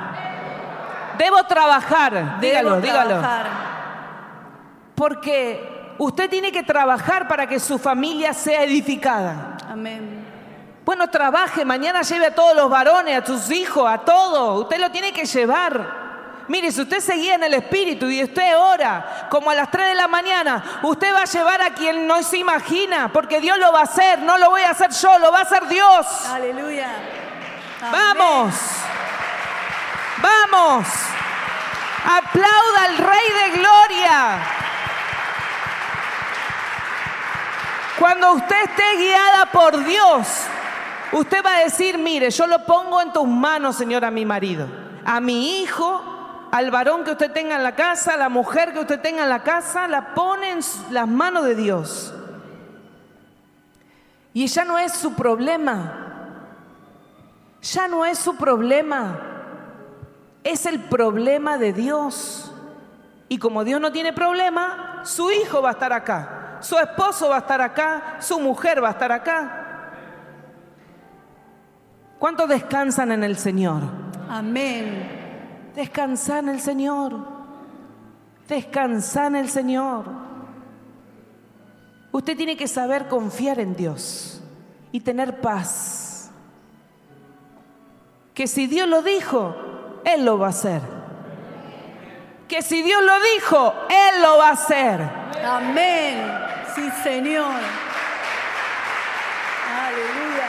Debo 1.17 1.43
trabajar. 1.43 2.39
Dígalo, 2.39 2.69
Debo 2.77 2.81
dígalo. 2.81 3.09
trabajar. 3.19 3.70
Porque 5.01 5.95
usted 5.97 6.29
tiene 6.29 6.51
que 6.51 6.61
trabajar 6.61 7.27
para 7.27 7.47
que 7.47 7.59
su 7.59 7.79
familia 7.79 8.35
sea 8.35 8.61
edificada. 8.61 9.57
Amén. 9.67 10.23
Bueno, 10.85 11.09
trabaje, 11.09 11.65
mañana 11.65 12.03
lleve 12.03 12.27
a 12.27 12.35
todos 12.35 12.55
los 12.55 12.69
varones, 12.69 13.19
a 13.19 13.25
sus 13.25 13.49
hijos, 13.49 13.91
a 13.91 13.97
todos. 13.97 14.61
Usted 14.61 14.77
lo 14.77 14.91
tiene 14.91 15.11
que 15.11 15.25
llevar. 15.25 16.43
Mire, 16.47 16.71
si 16.71 16.81
usted 16.81 16.99
seguía 16.99 17.33
en 17.33 17.41
el 17.45 17.55
espíritu 17.55 18.11
y 18.11 18.23
usted 18.23 18.55
ora 18.55 19.27
como 19.31 19.49
a 19.49 19.55
las 19.55 19.71
3 19.71 19.87
de 19.87 19.95
la 19.95 20.07
mañana, 20.07 20.81
usted 20.83 21.11
va 21.11 21.23
a 21.23 21.25
llevar 21.25 21.63
a 21.63 21.73
quien 21.73 22.05
no 22.05 22.21
se 22.21 22.37
imagina, 22.37 23.11
porque 23.11 23.41
Dios 23.41 23.57
lo 23.57 23.73
va 23.73 23.79
a 23.79 23.83
hacer, 23.85 24.19
no 24.19 24.37
lo 24.37 24.51
voy 24.51 24.61
a 24.61 24.69
hacer 24.69 24.91
yo, 24.91 25.17
lo 25.17 25.31
va 25.31 25.39
a 25.39 25.41
hacer 25.41 25.67
Dios. 25.67 26.05
Aleluya. 26.27 26.91
Amén. 27.81 27.91
Vamos, 27.91 28.55
vamos, 30.21 30.87
aplauda 32.05 32.83
al 32.83 32.97
Rey 32.97 33.51
de 33.51 33.57
Gloria. 33.57 34.60
Cuando 38.01 38.33
usted 38.33 38.55
esté 38.63 38.97
guiada 38.97 39.45
por 39.51 39.85
Dios, 39.85 40.27
usted 41.11 41.45
va 41.45 41.57
a 41.57 41.59
decir, 41.59 41.99
mire, 41.99 42.31
yo 42.31 42.47
lo 42.47 42.65
pongo 42.65 42.99
en 42.99 43.13
tus 43.13 43.27
manos, 43.27 43.75
Señor, 43.75 44.03
a 44.03 44.09
mi 44.09 44.25
marido, 44.25 44.65
a 45.05 45.19
mi 45.21 45.61
hijo, 45.61 46.49
al 46.51 46.71
varón 46.71 47.03
que 47.03 47.11
usted 47.11 47.31
tenga 47.31 47.57
en 47.57 47.61
la 47.61 47.75
casa, 47.75 48.15
a 48.15 48.17
la 48.17 48.27
mujer 48.27 48.73
que 48.73 48.79
usted 48.79 48.99
tenga 49.01 49.21
en 49.21 49.29
la 49.29 49.43
casa, 49.43 49.87
la 49.87 50.15
pone 50.15 50.49
en 50.49 50.61
las 50.89 51.07
manos 51.07 51.45
de 51.45 51.53
Dios. 51.53 52.11
Y 54.33 54.47
ya 54.47 54.65
no 54.65 54.79
es 54.79 54.93
su 54.93 55.13
problema, 55.13 56.39
ya 57.61 57.87
no 57.87 58.03
es 58.03 58.17
su 58.17 58.35
problema, 58.35 59.19
es 60.43 60.65
el 60.65 60.79
problema 60.79 61.59
de 61.59 61.71
Dios. 61.71 62.51
Y 63.29 63.37
como 63.37 63.63
Dios 63.63 63.79
no 63.79 63.91
tiene 63.91 64.11
problema, 64.11 65.01
su 65.03 65.29
hijo 65.29 65.61
va 65.61 65.69
a 65.69 65.73
estar 65.73 65.93
acá, 65.93 66.40
su 66.61 66.77
esposo 66.77 67.29
va 67.29 67.37
a 67.37 67.39
estar 67.39 67.61
acá, 67.61 68.17
su 68.19 68.39
mujer 68.39 68.83
va 68.83 68.89
a 68.89 68.91
estar 68.91 69.11
acá. 69.11 69.61
¿Cuántos 72.19 72.47
descansan 72.47 73.11
en 73.11 73.23
el 73.23 73.35
Señor? 73.35 73.81
Amén. 74.29 75.71
Descansa 75.75 76.39
en 76.39 76.49
el 76.49 76.59
Señor. 76.59 77.17
Descansa 78.47 79.27
en 79.27 79.35
el 79.37 79.49
Señor. 79.49 80.05
Usted 82.11 82.37
tiene 82.37 82.55
que 82.55 82.67
saber 82.67 83.07
confiar 83.07 83.59
en 83.59 83.75
Dios 83.75 84.41
y 84.91 84.99
tener 84.99 85.41
paz. 85.41 86.29
Que 88.33 88.47
si 88.47 88.67
Dios 88.67 88.87
lo 88.87 89.01
dijo, 89.01 89.55
Él 90.03 90.25
lo 90.25 90.37
va 90.37 90.47
a 90.47 90.49
hacer. 90.51 90.81
Que 92.47 92.61
si 92.61 92.81
Dios 92.83 93.01
lo 93.03 93.13
dijo, 93.35 93.73
Él 93.89 94.21
lo 94.21 94.37
va 94.37 94.49
a 94.49 94.53
hacer. 94.53 95.01
Amén. 95.43 96.50
Sí, 96.75 96.89
Señor. 97.03 97.59
Aleluya. 99.67 100.47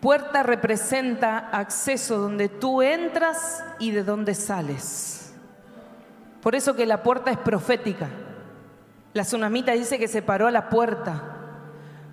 Puerta 0.00 0.42
representa 0.42 1.38
acceso 1.50 2.18
donde 2.18 2.48
tú 2.48 2.82
entras 2.82 3.64
y 3.78 3.90
de 3.90 4.04
donde 4.04 4.34
sales. 4.34 5.34
Por 6.42 6.54
eso 6.54 6.74
que 6.74 6.84
la 6.84 7.02
puerta 7.02 7.30
es 7.30 7.38
profética. 7.38 8.08
La 9.14 9.22
tsunamita 9.22 9.72
dice 9.72 9.98
que 9.98 10.08
se 10.08 10.20
paró 10.20 10.46
a 10.46 10.50
la 10.50 10.68
puerta. 10.68 11.33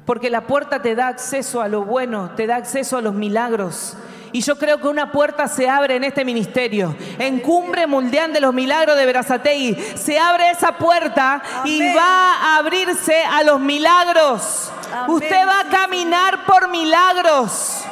Porque 0.06 0.30
la 0.30 0.42
puerta 0.42 0.82
te 0.82 0.96
da 0.96 1.08
acceso 1.08 1.62
a 1.62 1.68
lo 1.68 1.84
bueno, 1.86 2.32
te 2.36 2.48
da 2.48 2.56
acceso 2.58 2.98
a 2.98 3.02
los 3.02 3.14
milagros. 3.14 3.96
Y 4.34 4.42
yo 4.42 4.58
creo 4.58 4.80
que 4.80 4.88
una 4.88 5.12
puerta 5.12 5.48
se 5.48 5.70
abre 5.70 5.98
en 5.98 6.04
este 6.06 6.24
ministerio. 6.24 6.96
En 7.20 7.40
Cumbre 7.40 7.86
Mundial 7.86 8.32
de 8.32 8.40
los 8.40 8.54
Milagros 8.54 8.96
de 8.96 9.06
Verazategui. 9.06 9.76
Se 9.96 10.18
abre 10.18 10.50
esa 10.52 10.78
puerta 10.78 11.42
y 11.66 11.94
va 11.94 12.36
a 12.36 12.58
abrirse 12.58 13.24
a 13.26 13.44
los 13.44 13.60
milagros. 13.60 14.72
Amén. 14.94 15.10
Usted 15.18 15.48
va 15.48 15.60
a 15.60 15.64
caminar 15.70 16.46
por 16.46 16.70
milagros. 16.70 17.84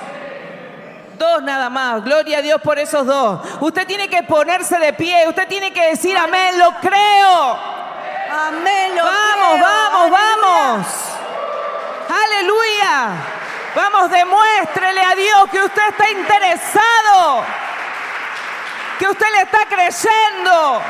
Dos 1.18 1.44
nada 1.44 1.70
más. 1.70 2.04
Gloria 2.06 2.38
a 2.38 2.42
Dios 2.42 2.62
por 2.62 2.80
esos 2.80 3.06
dos. 3.06 3.42
Usted 3.60 3.86
tiene 3.86 4.08
que 4.08 4.24
ponerse 4.24 4.80
de 4.80 4.94
pie. 4.94 5.28
Usted 5.28 5.48
tiene 5.50 5.74
que 5.74 5.90
decir 5.90 6.16
amén. 6.18 6.58
Lo 6.58 6.72
creo. 6.80 7.58
Amén. 8.48 8.96
Lo 8.96 9.04
Vamos, 9.04 9.56
creo. 9.56 9.68
vamos, 9.68 10.02
Aleluya. 10.02 10.20
vamos. 10.42 10.88
Aleluya. 12.10 13.14
Vamos, 13.76 14.10
demuéstrele 14.10 15.02
a 15.02 15.16
Dios 15.16 15.50
que 15.52 15.62
usted 15.62 15.90
está 15.90 16.10
interesado. 16.10 17.46
Que 18.98 19.08
usted 19.08 19.28
le 19.36 19.42
está 19.44 19.66
creyendo. 19.68 20.82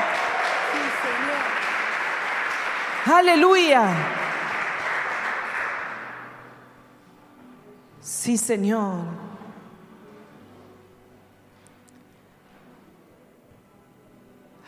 Aleluya. 3.05 3.83
Sí, 7.99 8.37
Señor. 8.37 9.03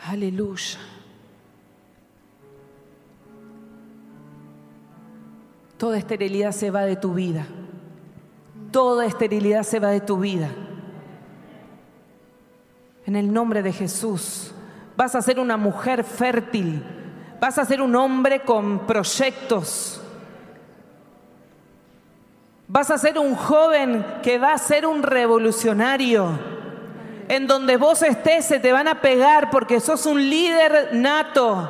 Aleluya. 0.06 0.91
Toda 5.82 5.98
esterilidad 5.98 6.52
se 6.52 6.70
va 6.70 6.82
de 6.82 6.94
tu 6.94 7.12
vida. 7.12 7.44
Toda 8.70 9.04
esterilidad 9.04 9.64
se 9.64 9.80
va 9.80 9.88
de 9.88 10.00
tu 10.00 10.16
vida. 10.16 10.48
En 13.04 13.16
el 13.16 13.32
nombre 13.32 13.64
de 13.64 13.72
Jesús. 13.72 14.54
Vas 14.96 15.16
a 15.16 15.22
ser 15.22 15.40
una 15.40 15.56
mujer 15.56 16.04
fértil. 16.04 16.84
Vas 17.40 17.58
a 17.58 17.64
ser 17.64 17.82
un 17.82 17.96
hombre 17.96 18.42
con 18.42 18.86
proyectos. 18.86 20.00
Vas 22.68 22.92
a 22.92 22.96
ser 22.96 23.18
un 23.18 23.34
joven 23.34 24.06
que 24.22 24.38
va 24.38 24.52
a 24.52 24.58
ser 24.58 24.86
un 24.86 25.02
revolucionario. 25.02 26.38
En 27.26 27.48
donde 27.48 27.76
vos 27.76 28.02
estés 28.02 28.44
se 28.44 28.60
te 28.60 28.70
van 28.70 28.86
a 28.86 29.00
pegar 29.00 29.50
porque 29.50 29.80
sos 29.80 30.06
un 30.06 30.30
líder 30.30 30.90
nato. 30.92 31.68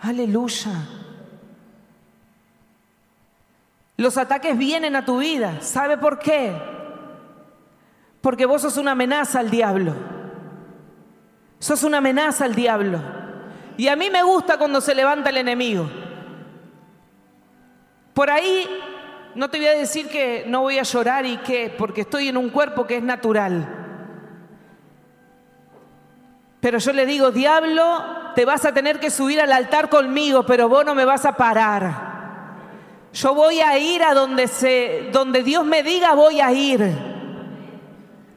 Aleluya. 0.00 1.00
Los 4.02 4.18
ataques 4.18 4.58
vienen 4.58 4.96
a 4.96 5.04
tu 5.04 5.18
vida. 5.18 5.60
¿Sabe 5.60 5.96
por 5.96 6.18
qué? 6.18 6.52
Porque 8.20 8.46
vos 8.46 8.62
sos 8.62 8.76
una 8.76 8.90
amenaza 8.90 9.38
al 9.38 9.48
diablo. 9.48 9.94
Sos 11.60 11.84
una 11.84 11.98
amenaza 11.98 12.44
al 12.44 12.56
diablo. 12.56 12.98
Y 13.76 13.86
a 13.86 13.94
mí 13.94 14.10
me 14.10 14.24
gusta 14.24 14.58
cuando 14.58 14.80
se 14.80 14.96
levanta 14.96 15.30
el 15.30 15.36
enemigo. 15.36 15.88
Por 18.12 18.28
ahí 18.28 18.66
no 19.36 19.48
te 19.50 19.58
voy 19.58 19.68
a 19.68 19.78
decir 19.78 20.08
que 20.08 20.46
no 20.48 20.62
voy 20.62 20.80
a 20.80 20.82
llorar 20.82 21.24
y 21.24 21.36
que, 21.36 21.72
porque 21.78 22.00
estoy 22.00 22.26
en 22.26 22.36
un 22.36 22.50
cuerpo 22.50 22.88
que 22.88 22.96
es 22.96 23.04
natural. 23.04 23.68
Pero 26.58 26.78
yo 26.78 26.92
le 26.92 27.06
digo, 27.06 27.30
diablo, 27.30 28.32
te 28.34 28.44
vas 28.44 28.64
a 28.64 28.74
tener 28.74 28.98
que 28.98 29.10
subir 29.10 29.40
al 29.40 29.52
altar 29.52 29.88
conmigo, 29.88 30.44
pero 30.44 30.68
vos 30.68 30.84
no 30.84 30.96
me 30.96 31.04
vas 31.04 31.24
a 31.24 31.36
parar. 31.36 32.11
Yo 33.12 33.34
voy 33.34 33.60
a 33.60 33.76
ir 33.78 34.02
a 34.02 34.14
donde, 34.14 34.48
se, 34.48 35.08
donde 35.12 35.42
Dios 35.42 35.64
me 35.64 35.82
diga, 35.82 36.14
voy 36.14 36.40
a 36.40 36.50
ir. 36.52 37.12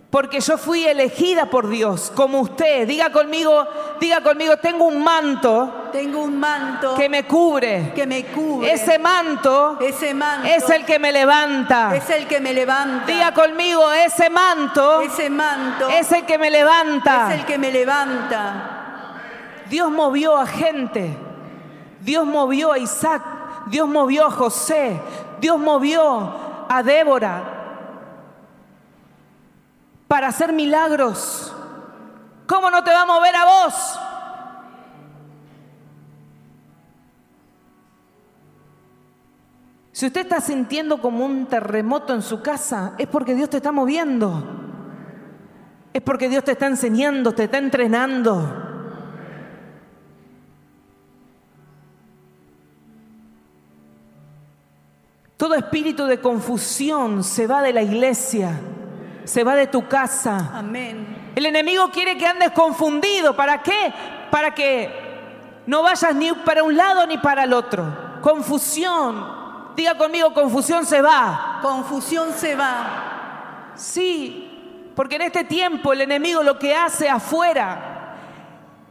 Porque 0.10 0.40
yo 0.40 0.58
fui 0.58 0.86
elegida 0.86 1.48
por 1.48 1.68
Dios, 1.68 2.10
como 2.16 2.40
usted. 2.40 2.88
Diga 2.88 3.12
conmigo, 3.12 3.68
diga 4.00 4.22
conmigo, 4.22 4.56
tengo 4.58 4.86
un 4.86 5.04
manto 5.04 5.90
Tengo 5.92 6.24
un 6.24 6.40
manto 6.40 6.96
que 6.96 7.10
me 7.10 7.26
cubre. 7.26 7.92
que 7.94 8.08
me 8.08 8.24
cubre. 8.28 8.72
Ese 8.72 8.98
manto 8.98 9.78
Ese 9.82 10.14
manto 10.14 10.48
es 10.48 10.70
el 10.70 10.86
que 10.86 11.00
me 11.00 11.12
levanta. 11.12 11.94
es 11.96 12.10
el 12.10 12.28
que 12.28 12.40
me 12.40 12.54
levanta. 12.54 13.06
Diga 13.06 13.34
conmigo, 13.34 13.92
ese 13.92 14.30
manto 14.30 15.02
Ese 15.02 15.30
manto 15.30 15.90
es 15.90 16.10
el 16.14 16.26
que 16.26 16.38
me 16.38 16.50
levanta. 16.50 17.34
es 17.34 17.40
el 17.42 17.46
que 17.46 17.58
me 17.58 17.72
levanta. 17.72 18.72
Dios 19.70 19.92
movió 19.92 20.38
a 20.38 20.46
gente. 20.48 21.18
Dios 22.00 22.26
movió 22.26 22.72
a 22.72 22.78
Isaac. 22.78 23.22
Dios 23.68 23.88
movió 23.88 24.28
a 24.28 24.32
José. 24.32 25.02
Dios 25.40 25.60
movió 25.60 26.66
a 26.70 26.84
Débora 26.84 27.44
para 30.08 30.28
hacer 30.28 30.54
milagros. 30.54 31.54
¿Cómo 32.48 32.70
no 32.70 32.84
te 32.84 32.92
va 32.92 33.02
a 33.02 33.06
mover 33.06 33.36
a 33.36 33.46
vos? 33.46 34.00
Si 39.92 40.06
usted 40.06 40.22
está 40.22 40.42
sintiendo 40.42 41.02
como 41.02 41.26
un 41.26 41.46
terremoto 41.46 42.14
en 42.14 42.22
su 42.22 42.42
casa, 42.42 42.94
es 42.98 43.08
porque 43.08 43.34
Dios 43.34 43.50
te 43.50 43.58
está 43.58 43.72
moviendo. 43.72 44.44
Es 45.94 46.02
porque 46.02 46.28
Dios 46.28 46.44
te 46.44 46.52
está 46.52 46.68
enseñando, 46.68 47.34
te 47.34 47.46
está 47.46 47.58
entrenando. 47.58 48.65
Todo 55.46 55.54
espíritu 55.54 56.08
de 56.08 56.20
confusión 56.20 57.24
se 57.24 57.46
va 57.46 57.62
de 57.62 57.72
la 57.72 57.84
iglesia, 57.84 58.60
se 59.26 59.44
va 59.44 59.54
de 59.54 59.68
tu 59.68 59.88
casa. 59.88 60.50
Amén. 60.56 61.34
El 61.36 61.46
enemigo 61.46 61.92
quiere 61.92 62.18
que 62.18 62.26
andes 62.26 62.50
confundido. 62.50 63.36
¿Para 63.36 63.62
qué? 63.62 63.94
Para 64.32 64.56
que 64.56 64.90
no 65.68 65.84
vayas 65.84 66.16
ni 66.16 66.32
para 66.32 66.64
un 66.64 66.76
lado 66.76 67.06
ni 67.06 67.20
para 67.20 67.44
el 67.44 67.54
otro. 67.54 67.86
Confusión. 68.24 69.24
Diga 69.76 69.96
conmigo, 69.96 70.34
confusión 70.34 70.84
se 70.84 71.00
va. 71.00 71.60
Confusión 71.62 72.34
se 72.36 72.56
va. 72.56 73.74
Sí, 73.76 74.92
porque 74.96 75.18
en 75.18 75.22
este 75.22 75.44
tiempo 75.44 75.94
el 75.94 76.02
enemigo 76.02 76.42
lo 76.42 76.58
que 76.58 76.76
hace 76.76 77.08
afuera, 77.08 78.16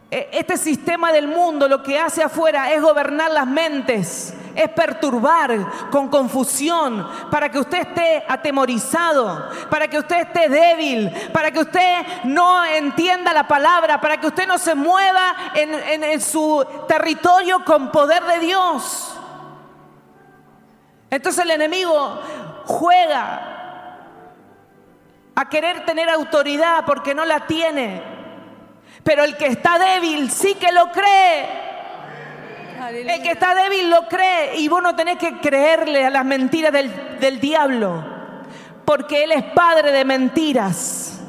eh, 0.08 0.28
este 0.30 0.56
sistema 0.56 1.10
del 1.10 1.26
mundo 1.26 1.66
lo 1.66 1.82
que 1.82 1.98
hace 1.98 2.22
afuera 2.22 2.72
es 2.72 2.80
gobernar 2.80 3.32
las 3.32 3.48
mentes, 3.48 4.34
es 4.54 4.68
perturbar 4.70 5.90
con 5.90 6.08
confusión 6.08 7.08
para 7.30 7.48
que 7.48 7.58
usted 7.58 7.78
esté 7.78 8.24
atemorizado, 8.28 9.50
para 9.70 9.88
que 9.88 9.98
usted 9.98 10.20
esté 10.20 10.48
débil, 10.48 11.10
para 11.32 11.50
que 11.50 11.60
usted 11.60 12.06
no 12.24 12.64
entienda 12.64 13.32
la 13.32 13.46
palabra, 13.48 14.00
para 14.00 14.18
que 14.18 14.26
usted 14.26 14.46
no 14.46 14.58
se 14.58 14.74
mueva 14.74 15.34
en, 15.54 16.02
en- 16.02 16.20
su 16.20 16.64
territorio 16.86 17.64
con 17.64 17.90
poder 17.90 18.22
de 18.24 18.38
Dios. 18.40 19.16
Entonces 21.10 21.44
el 21.44 21.50
enemigo 21.50 22.20
juega 22.64 23.50
a 25.34 25.48
querer 25.48 25.84
tener 25.84 26.08
autoridad 26.08 26.84
porque 26.86 27.14
no 27.14 27.24
la 27.24 27.40
tiene. 27.46 28.02
Pero 29.02 29.24
el 29.24 29.36
que 29.36 29.46
está 29.46 29.78
débil 29.78 30.30
sí 30.30 30.54
que 30.54 30.72
lo 30.72 30.90
cree. 30.92 31.63
El 32.90 33.22
que 33.22 33.30
está 33.30 33.54
débil 33.54 33.88
lo 33.88 34.06
cree 34.08 34.56
y 34.56 34.68
vos 34.68 34.82
no 34.82 34.94
tenés 34.94 35.16
que 35.18 35.38
creerle 35.38 36.04
a 36.04 36.10
las 36.10 36.24
mentiras 36.24 36.72
del, 36.72 37.18
del 37.18 37.40
diablo, 37.40 38.04
porque 38.84 39.24
él 39.24 39.32
es 39.32 39.42
padre 39.42 39.90
de 39.92 40.04
mentiras. 40.04 41.22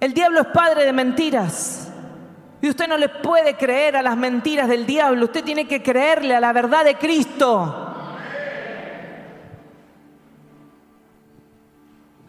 El 0.00 0.14
diablo 0.14 0.40
es 0.40 0.46
padre 0.48 0.84
de 0.84 0.92
mentiras. 0.92 1.92
Y 2.60 2.68
usted 2.68 2.86
no 2.88 2.96
le 2.96 3.08
puede 3.08 3.56
creer 3.56 3.96
a 3.96 4.02
las 4.02 4.16
mentiras 4.16 4.68
del 4.68 4.86
diablo, 4.86 5.24
usted 5.24 5.44
tiene 5.44 5.66
que 5.66 5.82
creerle 5.82 6.34
a 6.34 6.40
la 6.40 6.52
verdad 6.52 6.84
de 6.84 6.96
Cristo. 6.96 7.88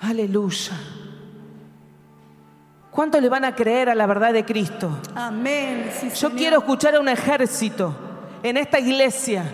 Aleluya. 0.02 0.74
¿Cuánto 2.94 3.20
le 3.20 3.28
van 3.28 3.44
a 3.44 3.56
creer 3.56 3.90
a 3.90 3.96
la 3.96 4.06
verdad 4.06 4.34
de 4.34 4.46
Cristo? 4.46 5.00
Amén. 5.16 5.92
Sí, 6.00 6.10
Yo 6.10 6.16
Señor. 6.16 6.38
quiero 6.38 6.58
escuchar 6.60 6.96
a 6.96 7.00
un 7.00 7.10
ejército 7.10 7.96
en 8.44 8.56
esta 8.56 8.80
iglesia. 8.80 9.46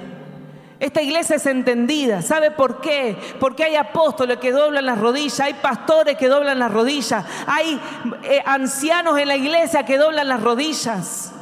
Esta 0.77 1.01
iglesia 1.01 1.37
es 1.37 1.45
entendida. 1.45 2.21
¿Sabe 2.21 2.51
por 2.51 2.81
qué? 2.81 3.17
Porque 3.39 3.63
hay 3.63 3.77
apóstoles 3.77 4.39
que 4.39 4.51
doblan 4.51 4.85
las 4.85 4.99
rodillas, 4.99 5.39
hay 5.39 5.53
pastores 5.53 6.17
que 6.17 6.27
doblan 6.27 6.59
las 6.59 6.71
rodillas, 6.71 7.25
hay 7.47 7.79
eh, 8.23 8.41
ancianos 8.45 9.17
en 9.17 9.29
la 9.29 9.37
iglesia 9.37 9.85
que 9.85 9.97
doblan 9.97 10.27
las 10.27 10.41
rodillas. 10.43 11.33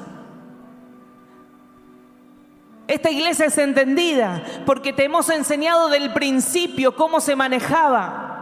Esta 2.87 3.09
iglesia 3.09 3.47
es 3.47 3.57
entendida 3.57 4.43
porque 4.67 4.93
te 4.93 5.03
hemos 5.03 5.29
enseñado 5.29 5.89
del 5.89 6.13
principio 6.13 6.95
cómo 6.95 7.19
se 7.19 7.35
manejaba. 7.35 8.36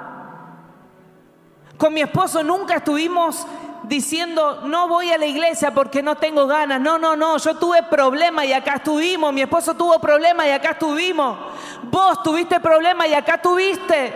Con 1.77 1.93
mi 1.93 2.01
esposo 2.01 2.43
nunca 2.43 2.75
estuvimos 2.75 3.45
diciendo, 3.83 4.61
no 4.65 4.88
voy 4.88 5.11
a 5.11 5.17
la 5.17 5.25
iglesia 5.25 5.71
porque 5.71 6.01
no 6.01 6.15
tengo 6.15 6.47
ganas. 6.47 6.79
No, 6.79 6.97
no, 6.97 7.15
no, 7.15 7.38
yo 7.38 7.55
tuve 7.55 7.83
problemas 7.83 8.45
y 8.45 8.53
acá 8.53 8.75
estuvimos. 8.75 9.33
Mi 9.33 9.41
esposo 9.41 9.73
tuvo 9.75 9.99
problemas 9.99 10.47
y 10.47 10.51
acá 10.51 10.71
estuvimos. 10.71 11.38
Vos 11.83 12.23
tuviste 12.23 12.59
problemas 12.59 13.07
y 13.07 13.13
acá 13.13 13.41
tuviste. 13.41 14.13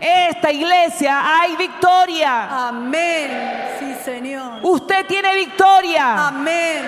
Esta 0.00 0.50
iglesia 0.50 1.40
hay 1.40 1.56
victoria. 1.56 2.68
Amén. 2.68 3.76
Sí, 3.78 3.94
Señor. 4.04 4.60
Usted 4.62 5.06
tiene 5.06 5.34
victoria. 5.34 6.28
Amén. 6.28 6.82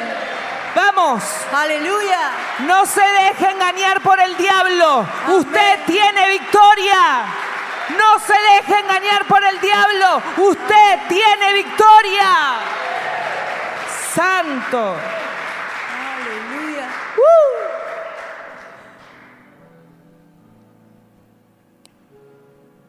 Vamos. 0.74 1.22
Aleluya. 1.52 2.30
No 2.66 2.86
se 2.86 3.02
deje 3.02 3.50
engañar 3.50 4.00
por 4.00 4.18
el 4.18 4.34
diablo. 4.36 5.06
Usted 5.28 5.80
tiene 5.86 6.28
victoria. 6.30 7.26
No 7.96 8.18
se 8.20 8.32
deje 8.32 8.80
engañar 8.80 9.26
por 9.26 9.42
el 9.44 9.60
diablo. 9.60 10.22
Usted 10.50 11.00
tiene 11.08 11.52
victoria. 11.54 12.58
Santo. 14.14 14.94
Aleluya. 16.14 16.88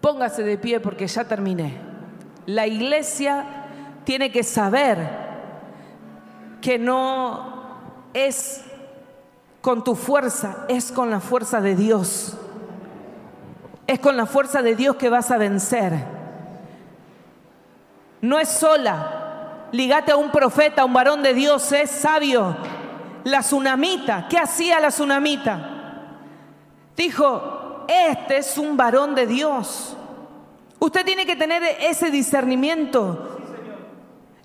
Póngase 0.01 0.43
de 0.43 0.57
pie 0.57 0.79
porque 0.79 1.07
ya 1.07 1.23
terminé. 1.23 1.79
La 2.45 2.67
iglesia 2.67 3.45
tiene 4.03 4.31
que 4.31 4.43
saber 4.43 5.23
que 6.61 6.77
no 6.77 7.53
es 8.13 8.63
con 9.61 9.83
tu 9.83 9.95
fuerza, 9.95 10.65
es 10.67 10.91
con 10.91 11.09
la 11.09 11.21
fuerza 11.21 11.61
de 11.61 11.75
Dios. 11.75 12.37
Es 13.87 13.99
con 13.99 14.15
la 14.15 14.25
fuerza 14.25 14.61
de 14.61 14.75
Dios 14.75 14.95
que 14.95 15.09
vas 15.09 15.31
a 15.31 15.37
vencer. 15.37 15.93
No 18.21 18.39
es 18.39 18.49
sola. 18.49 19.67
Ligate 19.71 20.11
a 20.11 20.17
un 20.17 20.31
profeta, 20.31 20.83
a 20.83 20.85
un 20.85 20.93
varón 20.93 21.23
de 21.23 21.33
Dios, 21.33 21.71
es 21.71 21.89
sabio. 21.89 22.55
La 23.23 23.39
tsunamita, 23.39 24.27
¿qué 24.29 24.37
hacía 24.37 24.79
la 24.79 24.89
tsunamita? 24.89 25.69
Dijo, 26.95 27.85
este 27.87 28.37
es 28.37 28.57
un 28.57 28.77
varón 28.77 29.15
de 29.15 29.27
Dios. 29.27 29.97
Usted 30.79 31.05
tiene 31.05 31.25
que 31.25 31.35
tener 31.35 31.63
ese 31.79 32.11
discernimiento. 32.11 33.39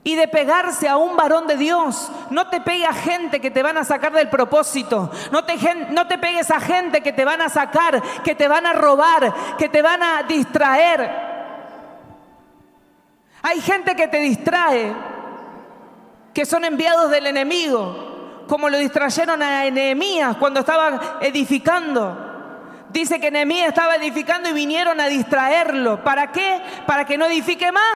Y 0.08 0.14
de 0.14 0.26
pegarse 0.26 0.88
a 0.88 0.96
un 0.96 1.18
varón 1.18 1.46
de 1.46 1.58
Dios. 1.58 2.10
No 2.30 2.48
te 2.48 2.62
pegue 2.62 2.86
a 2.86 2.94
gente 2.94 3.42
que 3.42 3.50
te 3.50 3.62
van 3.62 3.76
a 3.76 3.84
sacar 3.84 4.10
del 4.10 4.30
propósito. 4.30 5.10
No 5.30 5.44
te, 5.44 5.58
no 5.90 6.06
te 6.06 6.16
pegues 6.16 6.50
a 6.50 6.58
gente 6.60 7.02
que 7.02 7.12
te 7.12 7.26
van 7.26 7.42
a 7.42 7.50
sacar, 7.50 8.02
que 8.24 8.34
te 8.34 8.48
van 8.48 8.64
a 8.64 8.72
robar, 8.72 9.34
que 9.58 9.68
te 9.68 9.82
van 9.82 10.02
a 10.02 10.22
distraer. 10.22 11.10
Hay 13.42 13.60
gente 13.60 13.94
que 13.94 14.08
te 14.08 14.16
distrae, 14.20 14.94
que 16.32 16.46
son 16.46 16.64
enviados 16.64 17.10
del 17.10 17.26
enemigo, 17.26 18.46
como 18.48 18.70
lo 18.70 18.78
distrayeron 18.78 19.42
a 19.42 19.68
Nehemías 19.68 20.38
cuando 20.38 20.60
estaba 20.60 21.18
edificando. 21.20 22.28
Dice 22.88 23.20
que 23.20 23.30
Nehemías 23.30 23.68
estaba 23.68 23.96
edificando 23.96 24.48
y 24.48 24.54
vinieron 24.54 24.98
a 25.00 25.08
distraerlo. 25.08 26.02
¿Para 26.02 26.32
qué? 26.32 26.62
Para 26.86 27.04
que 27.04 27.18
no 27.18 27.26
edifique 27.26 27.70
más. 27.72 27.82